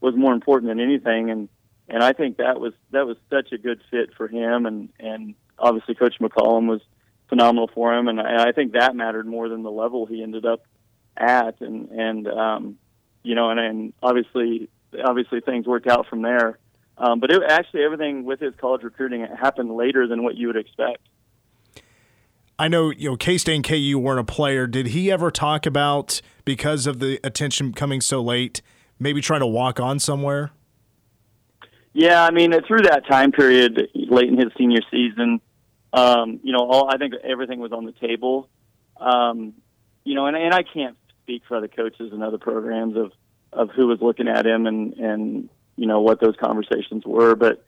[0.00, 1.30] was more important than anything.
[1.30, 1.48] And
[1.88, 4.66] and I think that was that was such a good fit for him.
[4.66, 6.80] And and obviously Coach McCollum was
[7.28, 8.08] phenomenal for him.
[8.08, 10.64] And I, I think that mattered more than the level he ended up
[11.16, 11.60] at.
[11.60, 12.78] And and um,
[13.22, 14.68] you know, and, and obviously
[15.04, 16.58] obviously things worked out from there.
[16.96, 20.56] Um, but it, actually, everything with his college recruiting happened later than what you would
[20.56, 21.08] expect.
[22.56, 24.66] I know you know K State and KU weren't a player.
[24.66, 28.62] Did he ever talk about because of the attention coming so late,
[28.98, 30.52] maybe trying to walk on somewhere?
[31.94, 35.40] Yeah, I mean through that time period, late in his senior season,
[35.92, 38.48] um, you know, all I think everything was on the table.
[38.96, 39.54] Um,
[40.02, 43.12] you know, and, and I can't speak for other coaches and other programs of
[43.52, 47.36] of who was looking at him and and you know what those conversations were.
[47.36, 47.64] But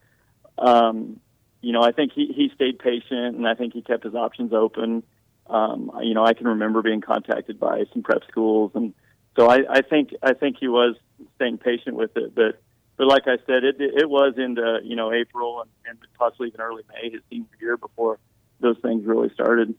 [0.58, 1.20] um,
[1.60, 4.52] you know, I think he he stayed patient, and I think he kept his options
[4.52, 5.04] open.
[5.48, 8.92] Um, you know, I can remember being contacted by some prep schools, and
[9.36, 10.96] so I, I think I think he was
[11.36, 12.34] staying patient with it.
[12.34, 12.60] But
[12.96, 16.60] but like I said, it it was into you know April and, and possibly even
[16.60, 18.18] early May his senior year before
[18.60, 19.74] those things really started.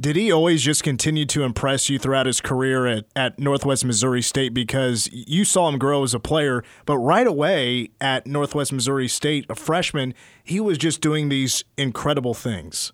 [0.00, 4.22] Did he always just continue to impress you throughout his career at, at Northwest Missouri
[4.22, 9.06] State because you saw him grow as a player, but right away at Northwest Missouri
[9.06, 12.92] State, a freshman, he was just doing these incredible things.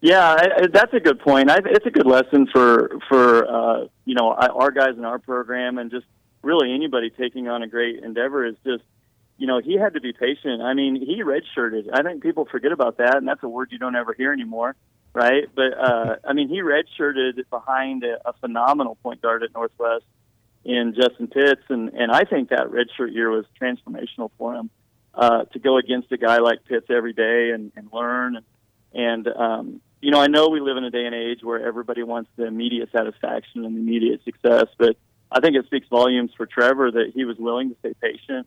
[0.00, 1.48] Yeah, I, that's a good point.
[1.48, 5.78] I, it's a good lesson for for uh, you know our guys in our program
[5.78, 6.06] and just
[6.42, 8.82] really anybody taking on a great endeavor is just
[9.38, 10.62] you know he had to be patient.
[10.62, 11.88] I mean, he redshirted.
[11.92, 14.76] I think people forget about that, and that's a word you don't ever hear anymore
[15.14, 15.48] right?
[15.54, 20.04] But uh, I mean, he redshirted behind a, a phenomenal point guard at Northwest
[20.64, 24.70] in Justin Pitts, and and I think that redshirt year was transformational for him
[25.14, 28.36] uh, to go against a guy like Pitts every day and, and learn.
[28.36, 28.46] And,
[28.94, 32.02] and um, you know, I know we live in a day and age where everybody
[32.02, 34.96] wants the immediate satisfaction and immediate success, but
[35.32, 38.46] I think it speaks volumes for Trevor that he was willing to stay patient,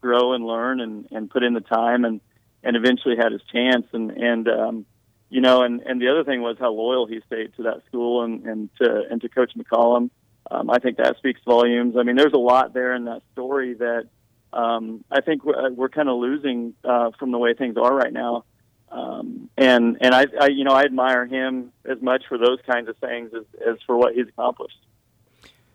[0.00, 2.20] grow and learn, and and put in the time, and
[2.62, 3.86] and eventually had his chance.
[3.92, 4.86] And and um,
[5.28, 8.22] you know, and, and the other thing was how loyal he stayed to that school
[8.22, 10.10] and, and to and to Coach McCollum.
[10.50, 11.96] Um, I think that speaks volumes.
[11.98, 14.08] I mean, there's a lot there in that story that
[14.52, 18.12] um, I think we're, we're kind of losing uh, from the way things are right
[18.12, 18.44] now.
[18.90, 22.88] Um, and and I, I, you know, I admire him as much for those kinds
[22.88, 24.78] of things as, as for what he's accomplished.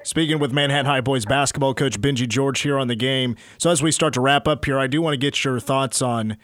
[0.04, 3.36] Speaking with Manhattan High boys basketball coach Benji George here on the game.
[3.58, 6.02] So as we start to wrap up here, I do want to get your thoughts
[6.02, 6.38] on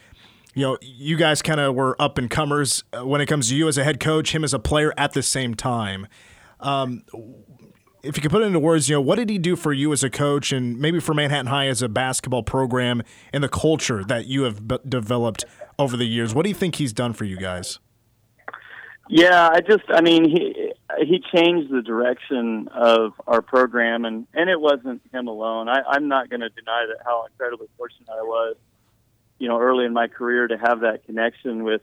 [0.57, 3.55] you know, you guys kind of were up and comers uh, when it comes to
[3.55, 6.07] you as a head coach, him as a player at the same time.
[6.59, 7.03] Um,
[8.01, 9.93] if you could put it into words, you know, what did he do for you
[9.93, 14.03] as a coach, and maybe for Manhattan High as a basketball program and the culture
[14.05, 15.45] that you have b- developed
[15.77, 16.33] over the years?
[16.33, 17.77] What do you think he's done for you guys?
[19.09, 20.66] Yeah, I just, I mean, he
[20.99, 25.69] he changed the direction of our program, and and it wasn't him alone.
[25.69, 28.55] I, I'm not going to deny that how incredibly fortunate I was
[29.39, 31.81] you know, early in my career to have that connection with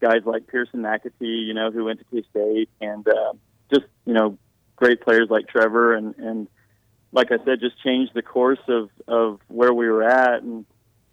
[0.00, 3.32] guys like Pierson McAtee, you know, who went to K State, and uh,
[3.72, 4.38] just you know,
[4.76, 6.48] great players like Trevor, and and
[7.12, 10.66] like I said, just changed the course of of where we were at, and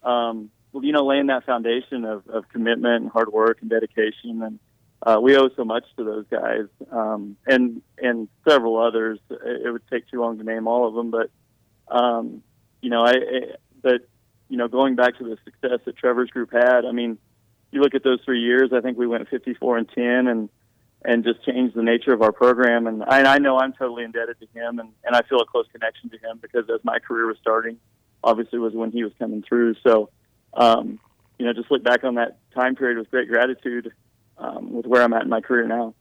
[0.03, 4.59] um, you know, laying that foundation of, of commitment and hard work and dedication, and
[5.07, 9.19] uh, we owe so much to those guys, um, and and several others.
[9.29, 11.29] It would take too long to name all of them, but
[11.87, 12.43] um,
[12.81, 13.41] you know, I, I
[13.81, 14.01] but
[14.49, 17.17] you know, going back to the success that Trevor's group had, I mean,
[17.71, 18.71] you look at those three years.
[18.73, 20.49] I think we went 54 and 10, and
[21.05, 22.85] and just changed the nature of our program.
[22.85, 25.67] And I, I know I'm totally indebted to him, and and I feel a close
[25.71, 27.77] connection to him because as my career was starting,
[28.25, 29.75] obviously was when he was coming through.
[29.83, 30.09] So,
[30.53, 30.99] um,
[31.39, 33.93] you know, just look back on that time period with great gratitude
[34.37, 35.93] um, with where I'm at in my career now.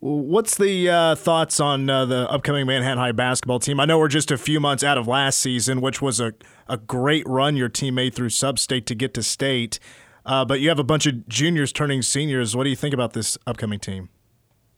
[0.00, 3.80] What's the uh, thoughts on uh, the upcoming Manhattan High basketball team?
[3.80, 6.34] I know we're just a few months out of last season, which was a,
[6.68, 9.80] a great run your team made through sub-state to get to state.
[10.24, 12.54] Uh, but you have a bunch of juniors turning seniors.
[12.54, 14.08] What do you think about this upcoming team?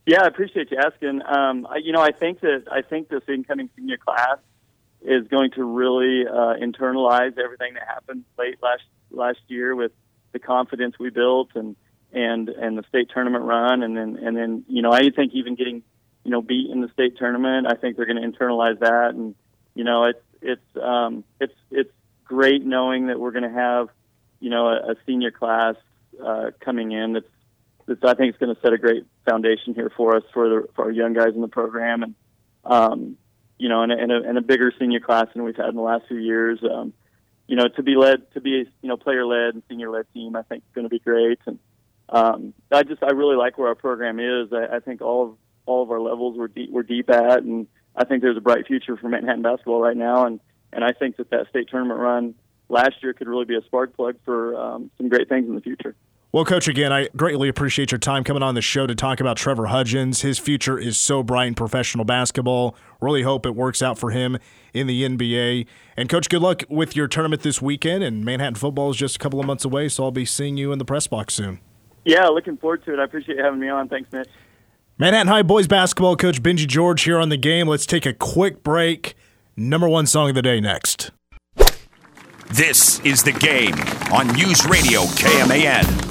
[0.07, 1.21] Yeah, I appreciate you asking.
[1.23, 4.39] Um, I, you know, I think that I think this incoming senior class
[5.01, 9.91] is going to really uh, internalize everything that happened late last last year with
[10.31, 11.75] the confidence we built and
[12.13, 15.55] and and the state tournament run, and then and then you know I think even
[15.55, 15.83] getting
[16.23, 19.35] you know beat in the state tournament, I think they're going to internalize that, and
[19.73, 21.91] you know it's it's um, it's it's
[22.25, 23.89] great knowing that we're going to have
[24.39, 25.75] you know a, a senior class
[26.23, 27.13] uh, coming in.
[27.13, 27.25] That's,
[27.87, 30.67] that's I think is going to set a great foundation here for us for the
[30.75, 32.15] for our young guys in the program, and
[32.63, 33.17] um,
[33.57, 35.81] you know, and, and, a, and a bigger senior class than we've had in the
[35.81, 36.59] last few years.
[36.63, 36.93] Um,
[37.47, 40.05] you know, to be led to be a you know player led and senior led
[40.13, 41.39] team, I think is going to be great.
[41.45, 41.59] And
[42.11, 44.51] um, I just I really like where our program is.
[44.51, 47.67] I, I think all of all of our levels we're deep, we're deep at, and
[47.95, 50.25] I think there's a bright future for Manhattan basketball right now.
[50.25, 50.39] And
[50.73, 52.35] and I think that that state tournament run
[52.69, 55.61] last year could really be a spark plug for um, some great things in the
[55.61, 55.95] future.
[56.33, 59.35] Well, Coach, again, I greatly appreciate your time coming on the show to talk about
[59.35, 60.21] Trevor Hudgens.
[60.21, 62.73] His future is so bright in professional basketball.
[63.01, 64.37] Really hope it works out for him
[64.73, 65.67] in the NBA.
[65.97, 68.05] And, Coach, good luck with your tournament this weekend.
[68.05, 70.71] And Manhattan football is just a couple of months away, so I'll be seeing you
[70.71, 71.59] in the press box soon.
[72.03, 72.99] Yeah, looking forward to it.
[72.99, 73.87] I appreciate you having me on.
[73.87, 74.29] Thanks, Mitch.
[74.97, 77.67] Manhattan High boys basketball coach Benji George here on the game.
[77.67, 79.15] Let's take a quick break.
[79.55, 81.11] Number one song of the day next.
[82.51, 83.75] This is the game
[84.11, 86.10] on News Radio KMAN.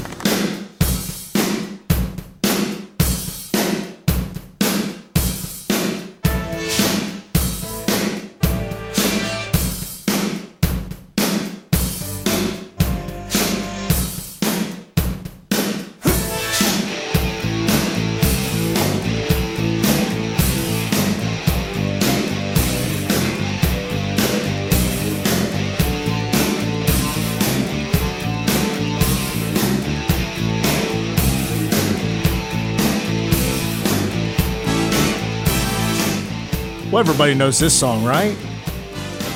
[37.01, 38.35] Well, everybody knows this song, right?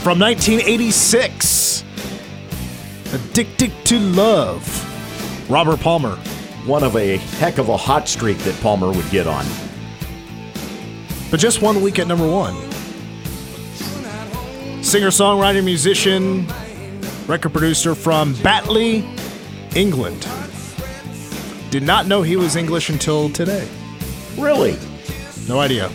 [0.03, 1.83] From 1986
[3.15, 5.51] Addicted to Love.
[5.51, 6.17] Robert Palmer.
[6.67, 9.47] One of a heck of a hot streak that Palmer would get on.
[11.31, 12.55] But just one week at number one.
[14.83, 16.47] Singer, songwriter, musician,
[17.27, 19.09] record producer from Batley,
[19.75, 20.29] England.
[21.71, 23.67] Did not know he was English until today.
[24.37, 24.79] Really?
[25.49, 25.91] No idea.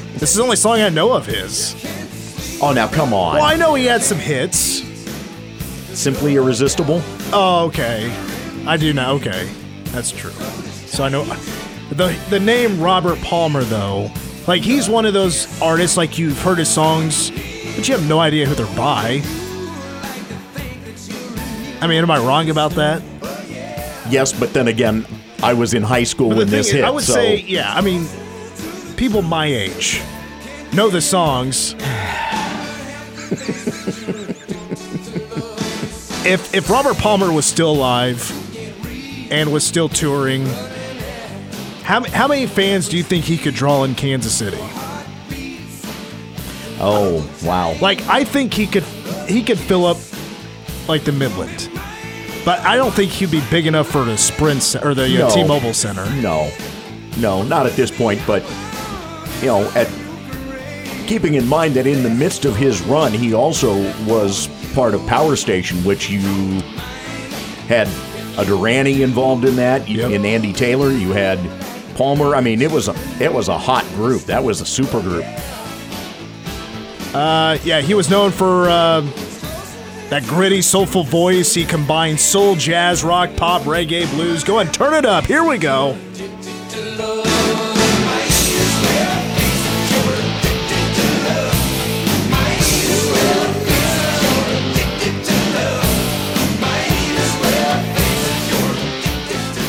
[0.14, 1.74] this is the only song I know of his.
[2.62, 3.36] Oh, now come on.
[3.36, 4.82] Well, I know he had some hits.
[5.98, 7.02] Simply irresistible?
[7.32, 8.12] Oh, okay.
[8.66, 9.14] I do know.
[9.16, 9.50] Okay,
[9.86, 10.30] that's true.
[10.30, 11.24] So I know
[11.90, 14.10] the the name Robert Palmer though.
[14.46, 17.30] Like he's one of those artists like you've heard his songs,
[17.76, 19.22] but you have no idea who they're by.
[21.80, 23.02] I mean, am I wrong about that?
[24.08, 25.06] Yes, but then again,
[25.42, 26.84] I was in high school when this is, hit.
[26.84, 27.74] I would so say, yeah.
[27.74, 28.06] I mean,
[28.96, 30.02] people my age
[30.72, 31.74] know the songs.
[36.26, 38.30] if if Robert Palmer was still alive
[39.30, 40.46] and was still touring,
[41.82, 44.58] how how many fans do you think he could draw in Kansas City?
[46.80, 47.76] oh wow.
[47.80, 48.84] Like, I think he could
[49.28, 49.96] he could fill up
[50.88, 51.70] like the Midland,
[52.44, 55.74] but I don't think he'd be big enough for the Sprint or the uh, T-Mobile
[55.74, 56.04] Center.
[56.20, 56.50] No,
[57.18, 58.20] no, not at this point.
[58.26, 58.42] But
[59.40, 59.88] you know, at
[61.06, 63.74] keeping in mind that in the midst of his run, he also
[64.06, 66.20] was part of Power Station, which you
[67.68, 67.88] had
[68.38, 70.10] a Durante involved in that, you- Yep.
[70.12, 70.90] and Andy Taylor.
[70.90, 71.38] You had
[71.96, 72.34] Palmer.
[72.34, 74.22] I mean, it was a it was a hot group.
[74.22, 75.24] That was a super group.
[77.14, 79.00] Uh, yeah, he was known for uh,
[80.10, 81.54] that gritty, soulful voice.
[81.54, 84.42] He combined soul, jazz, rock, pop, reggae, blues.
[84.42, 85.24] Go and turn it up.
[85.26, 85.96] Here we go.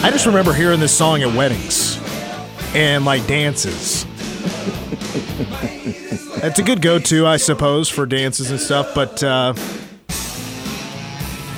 [0.05, 1.99] I just remember hearing this song at weddings
[2.75, 4.05] and like dances.
[6.43, 8.93] It's a good go-to, I suppose, for dances and stuff.
[8.93, 9.55] But uh,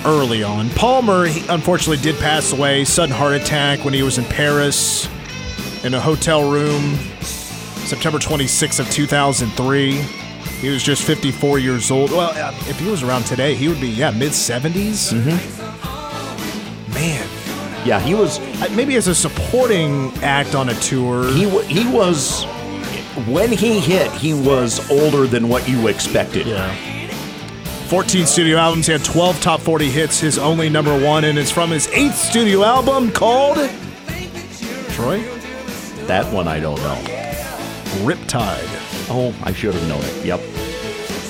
[0.05, 5.09] early on, Palmer unfortunately did pass away, sudden heart attack when he was in Paris
[5.83, 9.91] in a hotel room, September 26th of 2003.
[9.91, 12.11] He was just 54 years old.
[12.11, 15.11] Well, uh, if he was around today, he would be yeah mid 70s.
[15.13, 15.66] Mm-hmm.
[17.87, 21.25] Yeah, he was Uh, maybe as a supporting act on a tour.
[21.31, 22.43] he he was
[23.25, 26.45] when he hit, he was older than what you expected.
[26.45, 26.71] Yeah.
[27.87, 28.85] 14 studio albums.
[28.87, 30.19] He had 12 top 40 hits.
[30.19, 33.57] His only number one, and it's from his eighth studio album called
[34.89, 35.23] Troy
[36.07, 36.97] That one I don't know.
[38.05, 38.67] Riptide.
[39.09, 40.25] Oh, I should have known it.
[40.25, 40.41] Yep.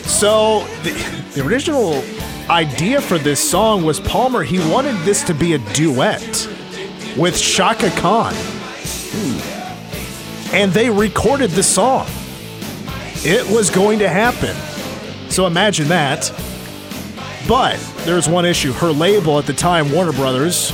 [0.08, 0.92] So the,
[1.36, 2.02] the original
[2.50, 4.44] idea for this song was Palmer.
[4.44, 6.48] He wanted this to be a duet
[7.18, 8.34] with Chaka Khan,
[10.54, 12.08] and they recorded the song.
[13.26, 14.56] It was going to happen.
[15.30, 16.32] So imagine that.
[17.48, 18.74] But there's one issue.
[18.74, 20.74] Her label at the time, Warner Brothers,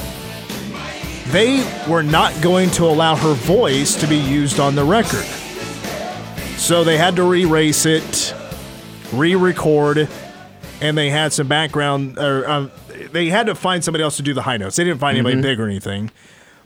[1.28, 5.26] they were not going to allow her voice to be used on the record.
[6.58, 8.34] So they had to re race it,
[9.12, 10.10] re record,
[10.84, 12.72] and they had some background, or um,
[13.12, 14.76] they had to find somebody else to do the high notes.
[14.76, 16.12] They didn't find anybody big or anything.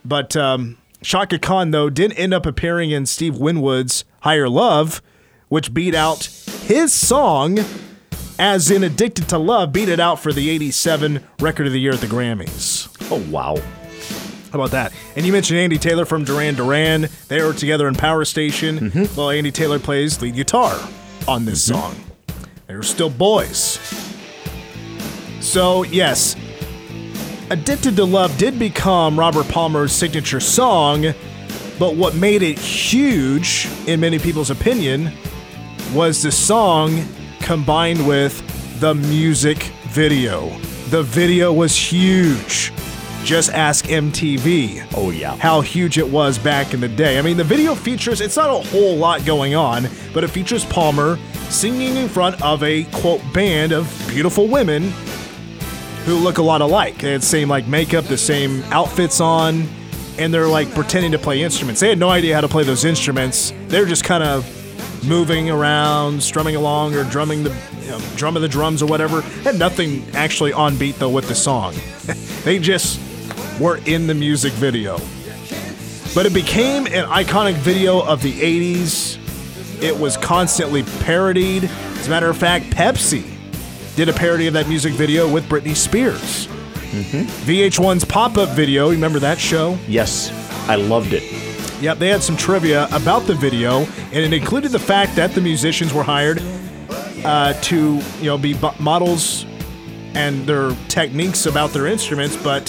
[0.03, 5.01] But um, Chaka Khan, though, did end up appearing in Steve Winwood's Higher Love,
[5.49, 6.25] which beat out
[6.63, 7.59] his song,
[8.39, 11.93] as in Addicted to Love, beat it out for the 87 Record of the Year
[11.93, 12.87] at the Grammys.
[13.11, 13.55] Oh wow.
[14.51, 14.93] How about that?
[15.15, 17.07] And you mentioned Andy Taylor from Duran Duran.
[17.27, 19.07] They were together in Power Station.
[19.15, 20.75] Well, Andy Taylor plays lead guitar
[21.27, 21.95] on this song.
[22.67, 23.77] They were still boys.
[25.39, 26.35] So, yes,
[27.49, 31.13] Addicted to Love did become Robert Palmer's signature song,
[31.79, 35.11] but what made it huge, in many people's opinion,
[35.93, 37.05] was the song
[37.39, 38.43] combined with
[38.81, 40.49] the music video.
[40.89, 42.73] The video was huge.
[43.23, 45.35] Just ask MTV Oh yeah.
[45.37, 47.17] how huge it was back in the day.
[47.19, 50.65] I mean, the video features, it's not a whole lot going on, but it features
[50.65, 51.17] Palmer
[51.49, 54.91] singing in front of a quote band of beautiful women
[56.07, 56.99] who look a lot alike.
[56.99, 59.67] They had the same like makeup, the same outfits on,
[60.17, 61.81] and they're like pretending to play instruments.
[61.81, 63.51] They had no idea how to play those instruments.
[63.67, 64.45] They're just kind of
[65.05, 69.19] moving around, strumming along, or drumming the you know, drumming the drums or whatever.
[69.19, 71.75] Had nothing actually on beat though with the song.
[72.45, 73.01] they just
[73.59, 74.99] were in the music video.
[76.15, 79.19] But it became an iconic video of the 80s.
[79.83, 81.65] It was constantly parodied.
[81.65, 83.36] As a matter of fact, Pepsi
[83.97, 86.45] did a parody of that music video with Britney Spears.
[87.47, 89.75] VH1's pop up video, remember that show?
[89.87, 90.31] Yes,
[90.69, 91.23] I loved it.
[91.81, 95.41] Yep, they had some trivia about the video, and it included the fact that the
[95.41, 96.43] musicians were hired
[97.25, 99.47] uh, to, you know, be bu- models
[100.13, 102.67] and their techniques about their instruments, but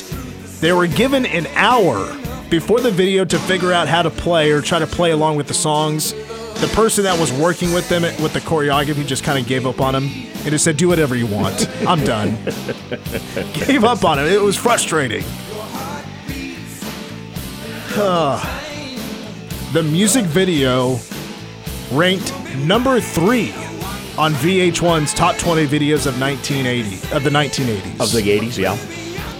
[0.61, 2.11] they were given an hour
[2.49, 5.47] before the video to figure out how to play or try to play along with
[5.47, 6.15] the songs.
[6.61, 9.81] The person that was working with them with the choreography just kind of gave up
[9.81, 11.69] on him and just said, "Do whatever you want.
[11.87, 12.37] I'm done."
[13.53, 14.27] gave up on him.
[14.27, 15.25] It was frustrating.
[19.73, 20.99] the music video
[21.93, 23.53] ranked number three
[24.17, 28.01] on VH1's top 20 videos of 1980 of the 1980s.
[28.01, 28.75] Of the 80s, yeah.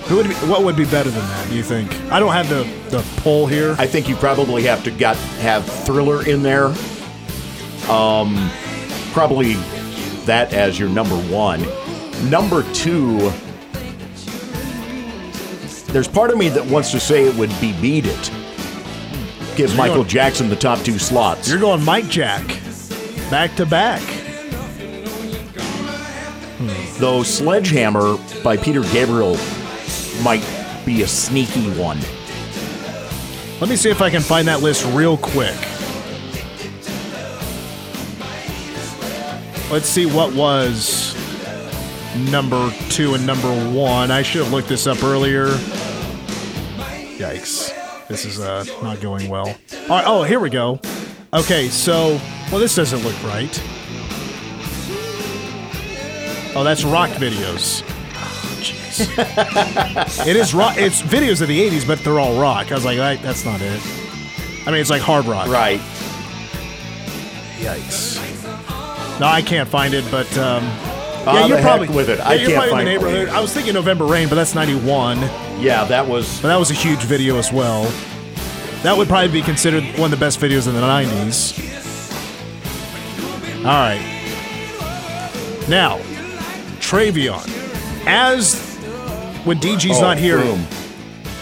[0.07, 1.49] Who would be, what would be better than that?
[1.51, 1.93] Do you think?
[2.13, 3.75] I don't have the the poll here.
[3.79, 6.73] I think you probably have to got have Thriller in there.
[7.89, 8.51] Um,
[9.13, 9.55] probably
[10.27, 11.63] that as your number one.
[12.29, 13.19] Number two,
[15.93, 18.31] there's part of me that wants to say it would be Beat It.
[19.57, 21.49] Give Michael going- Jackson the top two slots.
[21.49, 22.45] You're going Mike Jack,
[23.31, 24.03] back to back.
[26.99, 29.37] Though Sledgehammer by Peter Gabriel
[30.23, 30.45] might
[30.85, 31.99] be a sneaky one.
[33.61, 35.55] Let me see if I can find that list real quick.
[39.71, 41.15] Let's see what was
[42.31, 44.11] number two and number one.
[44.11, 45.49] I should have looked this up earlier.
[47.19, 47.75] Yikes.
[48.09, 49.49] This is uh, not going well.
[49.49, 50.81] All right, oh, here we go.
[51.35, 52.19] Okay, so,
[52.51, 53.63] well, this doesn't look right.
[56.57, 57.83] Oh, that's rock videos.
[57.87, 60.27] Oh, Jeez.
[60.27, 60.79] it is rock.
[60.79, 62.73] It's videos of the 80s, but they're all rock.
[62.73, 63.83] I was like, that, that's not it.
[64.67, 65.49] I mean, it's like hard rock.
[65.49, 65.81] Right.
[67.59, 68.08] Yikes.
[69.21, 70.63] No, I can't find it, but um,
[71.27, 72.19] Ah, the heck with it.
[72.19, 72.99] Yeah, I you're can't probably find in it.
[73.01, 73.29] the neighborhood.
[73.37, 75.19] I was thinking November Rain, but that's 91.
[75.61, 76.41] Yeah, that was.
[76.41, 77.85] But that was a huge video as well.
[78.83, 81.59] That would probably be considered one of the best videos in the 90s.
[83.59, 84.01] All right.
[85.69, 85.99] Now,
[86.81, 87.45] Travion.
[88.07, 88.55] As
[89.45, 90.65] when DG's Oh, not here, boom.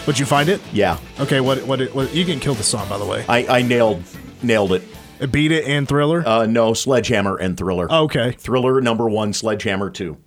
[0.07, 0.59] would you find it?
[0.73, 3.23] Yeah, Okay, what, what, what, you can kill the song, by the way.
[3.29, 4.03] I, I nailed
[4.43, 4.83] nailed it.
[5.31, 6.23] Beat It and Thriller?
[6.27, 7.91] Uh, no, Sledgehammer and Thriller.
[7.91, 8.31] okay.
[8.33, 10.17] Thriller number one, Sledgehammer two.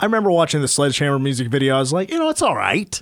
[0.00, 1.76] I remember watching the Sledgehammer music video.
[1.76, 3.00] I was like, you know, it's all right.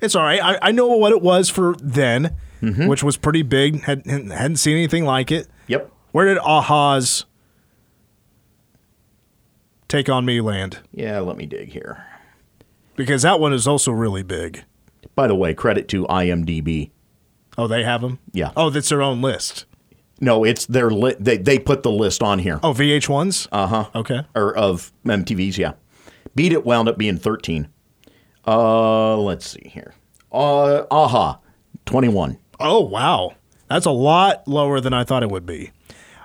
[0.00, 0.42] It's all right.
[0.42, 3.82] I, I know what it was for then, which was pretty big.
[3.82, 5.46] Had, hadn't seen anything like it.
[5.66, 5.90] Yep.
[6.12, 7.26] Where did a-ha's
[9.88, 10.78] Take On Me land?
[10.92, 12.04] Yeah, let me dig here.
[12.96, 14.64] Because that one is also really big.
[15.14, 16.90] By the way, credit to IMDb.
[17.56, 18.18] Oh, they have them?
[18.32, 18.52] Yeah.
[18.56, 19.66] Oh, that's their own list.
[20.20, 22.58] No, it's their li- they they put the list on here.
[22.62, 23.48] Oh, VH1s?
[23.52, 23.88] Uh huh.
[23.94, 24.20] Okay.
[24.34, 25.74] Or of MTV's, yeah.
[26.34, 27.68] Beat It wound up being 13.
[28.46, 29.94] Uh, let's see here.
[30.32, 31.38] Uh, a-ha,
[31.86, 32.38] 21.
[32.60, 33.34] Oh, wow.
[33.68, 35.70] That's a lot lower than I thought it would be.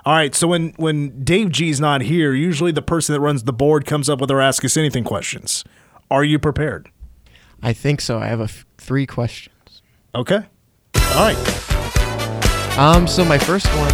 [0.05, 3.53] All right, so when, when Dave G's not here, usually the person that runs the
[3.53, 5.63] board comes up with our Ask Us Anything questions.
[6.11, 6.89] Are you prepared?
[7.61, 8.19] I think so.
[8.19, 9.81] I have a f- three questions.
[10.13, 10.41] Okay.
[10.95, 11.82] All right.
[12.77, 13.93] Um, so my first one,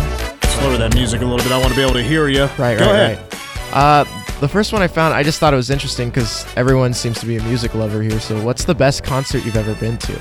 [0.63, 1.51] lower that music a little bit.
[1.51, 2.43] I want to be able to hear you.
[2.57, 3.33] right, Go right, ahead.
[3.33, 3.75] right.
[3.75, 4.03] Uh,
[4.39, 7.25] the first one I found, I just thought it was interesting because everyone seems to
[7.25, 8.19] be a music lover here.
[8.21, 10.13] So, what's the best concert you've ever been to?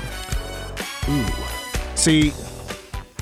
[1.09, 1.25] Ooh.
[1.95, 2.33] See,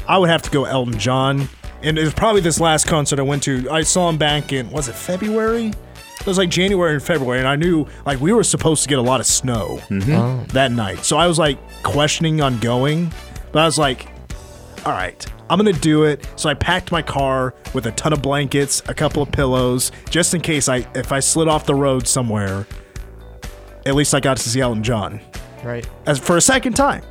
[0.07, 1.47] I would have to go Elton John.
[1.83, 3.69] And it was probably this last concert I went to.
[3.69, 5.67] I saw him back in, was it February?
[5.67, 7.37] It was like January and February.
[7.37, 10.71] And I knew, like, we were supposed to get a lot of snow Oh, that
[10.71, 11.05] night.
[11.05, 13.11] So I was, like, questioning on going.
[13.51, 14.07] But I was like,
[14.85, 16.27] all right, I'm going to do it.
[16.35, 20.33] So I packed my car with a ton of blankets, a couple of pillows, just
[20.33, 22.65] in case I, if I slid off the road somewhere,
[23.85, 25.21] at least I got to see Elton John
[25.63, 25.87] right.
[26.05, 27.03] as for a second time,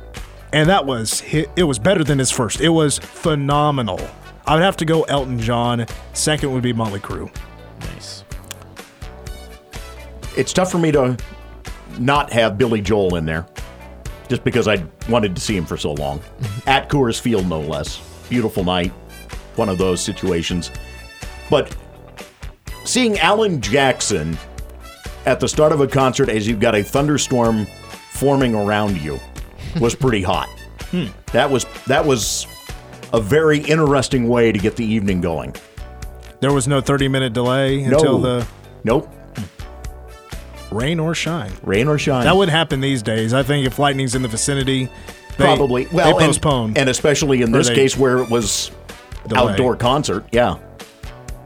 [0.53, 2.61] and that was it was better than his first.
[2.61, 3.99] It was phenomenal.
[4.45, 5.85] I would have to go Elton John.
[6.13, 7.33] Second would be Motley Crue.
[7.81, 8.23] Nice.
[10.37, 11.17] It's tough for me to
[11.99, 13.47] not have Billy Joel in there,
[14.29, 16.21] just because I wanted to see him for so long.
[16.67, 18.01] At Coors Field, no less.
[18.29, 18.91] Beautiful night.
[19.55, 20.71] One of those situations.
[21.49, 21.75] But
[22.83, 24.37] seeing Alan Jackson
[25.25, 27.65] at the start of a concert as you've got a thunderstorm
[28.11, 29.19] forming around you
[29.81, 30.47] was pretty hot.
[30.91, 31.07] Hmm.
[31.33, 32.47] That was that was
[33.13, 35.55] a very interesting way to get the evening going.
[36.39, 37.97] There was no 30 minute delay No.
[37.97, 38.47] until the
[38.83, 39.09] Nope.
[40.71, 41.51] Rain or shine.
[41.63, 42.23] Rain or shine.
[42.23, 43.33] That would happen these days.
[43.33, 44.85] I think if lightning's in the vicinity,
[45.37, 45.87] they, Probably.
[45.87, 46.77] Well, they and- postpone.
[46.77, 48.71] And, especially in this case where it was
[49.27, 49.51] delay.
[49.51, 50.55] outdoor concert, yeah,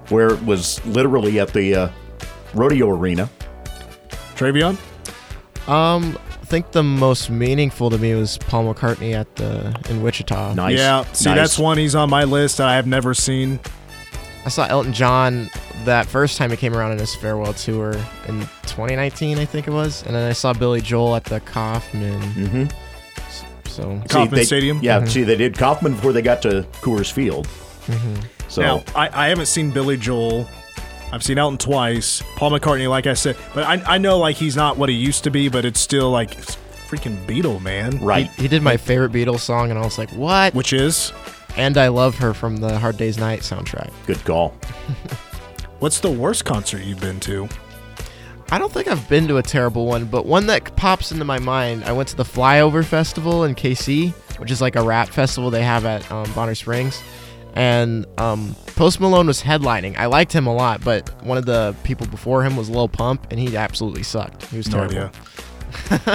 [0.09, 1.89] where it was literally at the uh,
[2.53, 3.29] rodeo arena.
[4.35, 4.77] Travion.
[5.67, 10.53] Um, I think the most meaningful to me was Paul McCartney at the in Wichita.
[10.55, 10.77] Nice.
[10.77, 11.03] Yeah.
[11.13, 11.37] See, Nice.
[11.37, 12.57] that's one he's on my list.
[12.57, 13.59] That I have never seen.
[14.45, 15.49] I saw Elton John
[15.85, 17.93] that first time he came around in his farewell tour
[18.27, 22.21] in 2019, I think it was, and then I saw Billy Joel at the Kauffman.
[22.21, 23.69] Mm-hmm.
[23.69, 24.79] So Kauffman Stadium?
[24.81, 25.03] Yeah.
[25.05, 27.47] See, they did Kauffman before they got to Coors Field.
[28.47, 30.47] So Now, I, I haven't seen Billy Joel.
[31.13, 32.21] I've seen Elton twice.
[32.35, 35.23] Paul McCartney, like I said, but I, I know like he's not what he used
[35.23, 36.57] to be, but it's still like it's
[36.87, 37.97] freaking Beatle, man.
[37.99, 38.29] right.
[38.31, 41.13] he, he did my favorite Beatles song, and I was like, "What?" Which is
[41.55, 43.91] And I love her from the Hard Day's Night soundtrack.
[44.05, 44.53] Good call.
[45.81, 47.49] what's the worst concert you've been to?
[48.49, 51.39] I don't think I've been to a terrible one, but one that pops into my
[51.39, 51.83] mind.
[51.85, 55.63] I went to the Flyover Festival in KC, which is like a rap festival they
[55.63, 57.01] have at um, Bonner Springs,
[57.55, 59.97] and um, Post Malone was headlining.
[59.97, 63.27] I liked him a lot, but one of the people before him was Lil Pump,
[63.31, 64.45] and he absolutely sucked.
[64.47, 64.97] He was No terrible.
[64.97, 65.11] idea.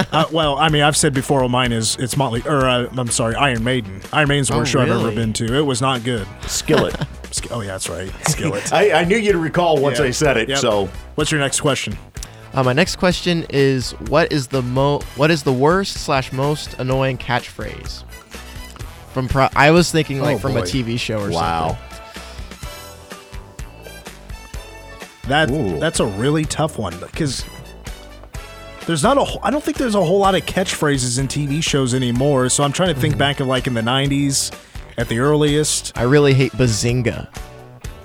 [0.11, 1.39] uh, well, I mean, I've said before.
[1.39, 4.01] Well, mine is it's Motley, or uh, I'm sorry, Iron Maiden.
[4.13, 5.55] Iron Maiden's the Oh, worst show I've ever been to.
[5.55, 6.27] It was not good.
[6.45, 6.95] Skillet.
[7.31, 8.71] Sk- Oh yeah, that's right, Skillet.
[8.73, 10.05] I, I knew you'd recall once Yeah.
[10.05, 10.49] I said it.
[10.49, 10.57] Yep.
[10.59, 11.97] So What's your next question?
[12.53, 14.99] Uh, my next question is: What is the mo?
[15.15, 18.03] What is the worst slash most annoying catchphrase?
[19.13, 20.61] From pro- I was thinking like Oh, from a.
[20.61, 21.35] TV show or something.
[21.35, 21.77] wow.
[25.27, 25.77] That Ooh.
[25.79, 27.43] that's a really tough one because
[28.85, 29.25] there's not a.
[29.25, 32.47] wh- I don't think there's a whole lot of catchphrases in TV shows anymore.
[32.49, 33.19] So I'm trying to think Mm-hmm.
[33.19, 34.51] back of like in the '90s,
[34.97, 35.97] at the earliest.
[35.97, 37.27] I really hate Bazinga.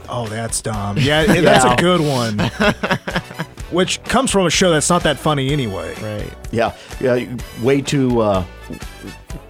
[0.08, 0.98] Oh, that's dumb.
[0.98, 2.38] Yeah, it- that's a good one.
[3.70, 5.94] Which comes from a show that's not that funny anyway.
[6.02, 6.30] Right.
[6.50, 6.74] Yeah.
[7.00, 7.36] Yeah.
[7.62, 8.20] Way too.
[8.20, 8.44] Uh,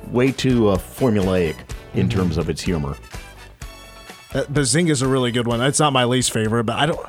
[0.08, 1.56] way too uh, formulaic
[1.94, 2.18] in Mm-hmm.
[2.18, 2.96] terms of its humor.
[4.32, 5.58] That Bazinga's a really good one.
[5.58, 7.00] That's not my least favorite, but I don't.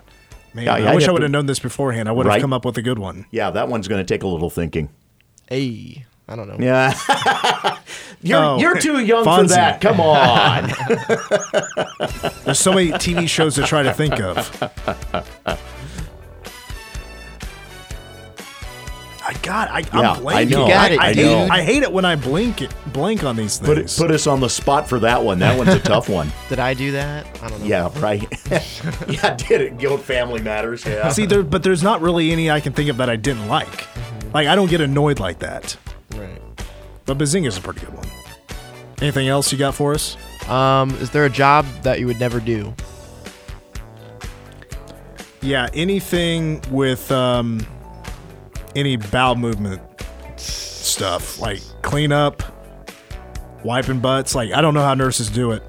[0.56, 2.10] Man, Yeah, yeah, I I'd wish I have would to- have known this beforehand.
[2.10, 2.42] I would have Right.
[2.42, 3.26] come up with a good one.
[3.32, 4.90] Yeah, that one's going to take a little thinking.
[5.48, 6.58] Hey, I don't know.
[6.60, 6.94] Yeah.
[8.24, 8.58] you're Oh.
[8.58, 9.42] you're too young Fonzie.
[9.42, 9.82] for that.
[9.82, 10.72] Come on.
[12.46, 14.50] There's so many TV shows to try to think of.
[19.26, 19.70] I got.
[19.72, 20.34] I, Yeah, I'm blanking.
[20.36, 20.66] I know.
[20.66, 21.26] You got it, I, I dude.
[21.26, 23.98] hate, I hate it when I blink it, blank on these put things.
[23.98, 25.40] it, put us on the spot for that one.
[25.40, 26.30] That one's a tough one.
[26.50, 27.26] Did I do that?
[27.42, 27.66] I don't know.
[27.66, 28.22] Yeah, right.
[29.08, 29.78] yeah, I did it.
[29.78, 30.86] Guild Family Matters.
[30.86, 31.08] Yeah.
[31.10, 33.68] See, there, but there's not really any I can think of that I didn't like.
[33.70, 34.32] Mm-hmm.
[34.34, 35.78] Like I don't get annoyed like that.
[36.16, 36.42] Right.
[37.06, 38.08] But Bazinga's a pretty good one.
[39.02, 40.16] Anything else you got for us?
[40.50, 42.74] Um, is there a job that you would never do?
[45.42, 47.66] Yeah, anything with um,
[48.76, 49.82] any bowel movement
[50.38, 52.42] stuff, like cleanup,
[53.64, 54.36] wiping butts.
[54.36, 55.62] Like I don't know how nurses do it.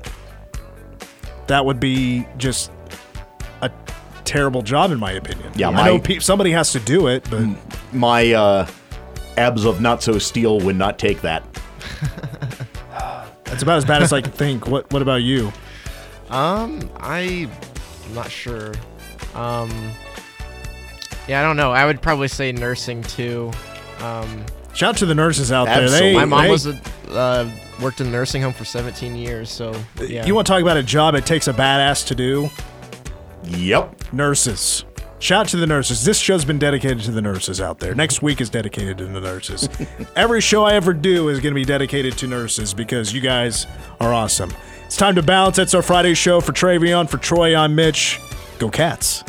[1.48, 2.70] That would be just
[3.62, 3.70] a
[4.24, 5.50] terrible job, in my opinion.
[5.56, 7.44] Yeah, I my- know pe- somebody has to do it, but
[7.92, 8.66] My uh,
[9.36, 11.42] abs of not so steel would not take that.
[13.44, 14.66] that's about as bad as I can think.
[14.66, 15.52] What What about you?
[16.30, 17.48] Um, I,
[18.06, 18.72] I'm not sure.
[19.34, 19.70] Um,
[21.28, 21.72] yeah, I don't know.
[21.72, 23.50] I would probably say nursing too.
[24.00, 25.82] Um, Shout out to the nurses out there.
[25.84, 26.10] Absolutely.
[26.12, 26.80] They, my mom they- was a
[27.10, 27.48] uh,
[27.80, 29.50] worked in a nursing home for 17 years.
[29.50, 30.26] So yeah.
[30.26, 32.50] You want to talk about a job it takes a badass to do?
[33.44, 34.12] Yep.
[34.12, 34.84] Nurses.
[35.18, 36.04] Shout out to the nurses.
[36.04, 37.94] This show's been dedicated to the nurses out there.
[37.94, 39.68] Next week is dedicated to the nurses.
[40.16, 43.66] Every show I ever do is going to be dedicated to nurses because you guys
[44.00, 44.52] are awesome.
[44.84, 45.56] It's time to bounce.
[45.56, 47.08] That's our Friday show for Travion.
[47.08, 48.20] For Troy, I'm Mitch.
[48.58, 49.24] Go Cats.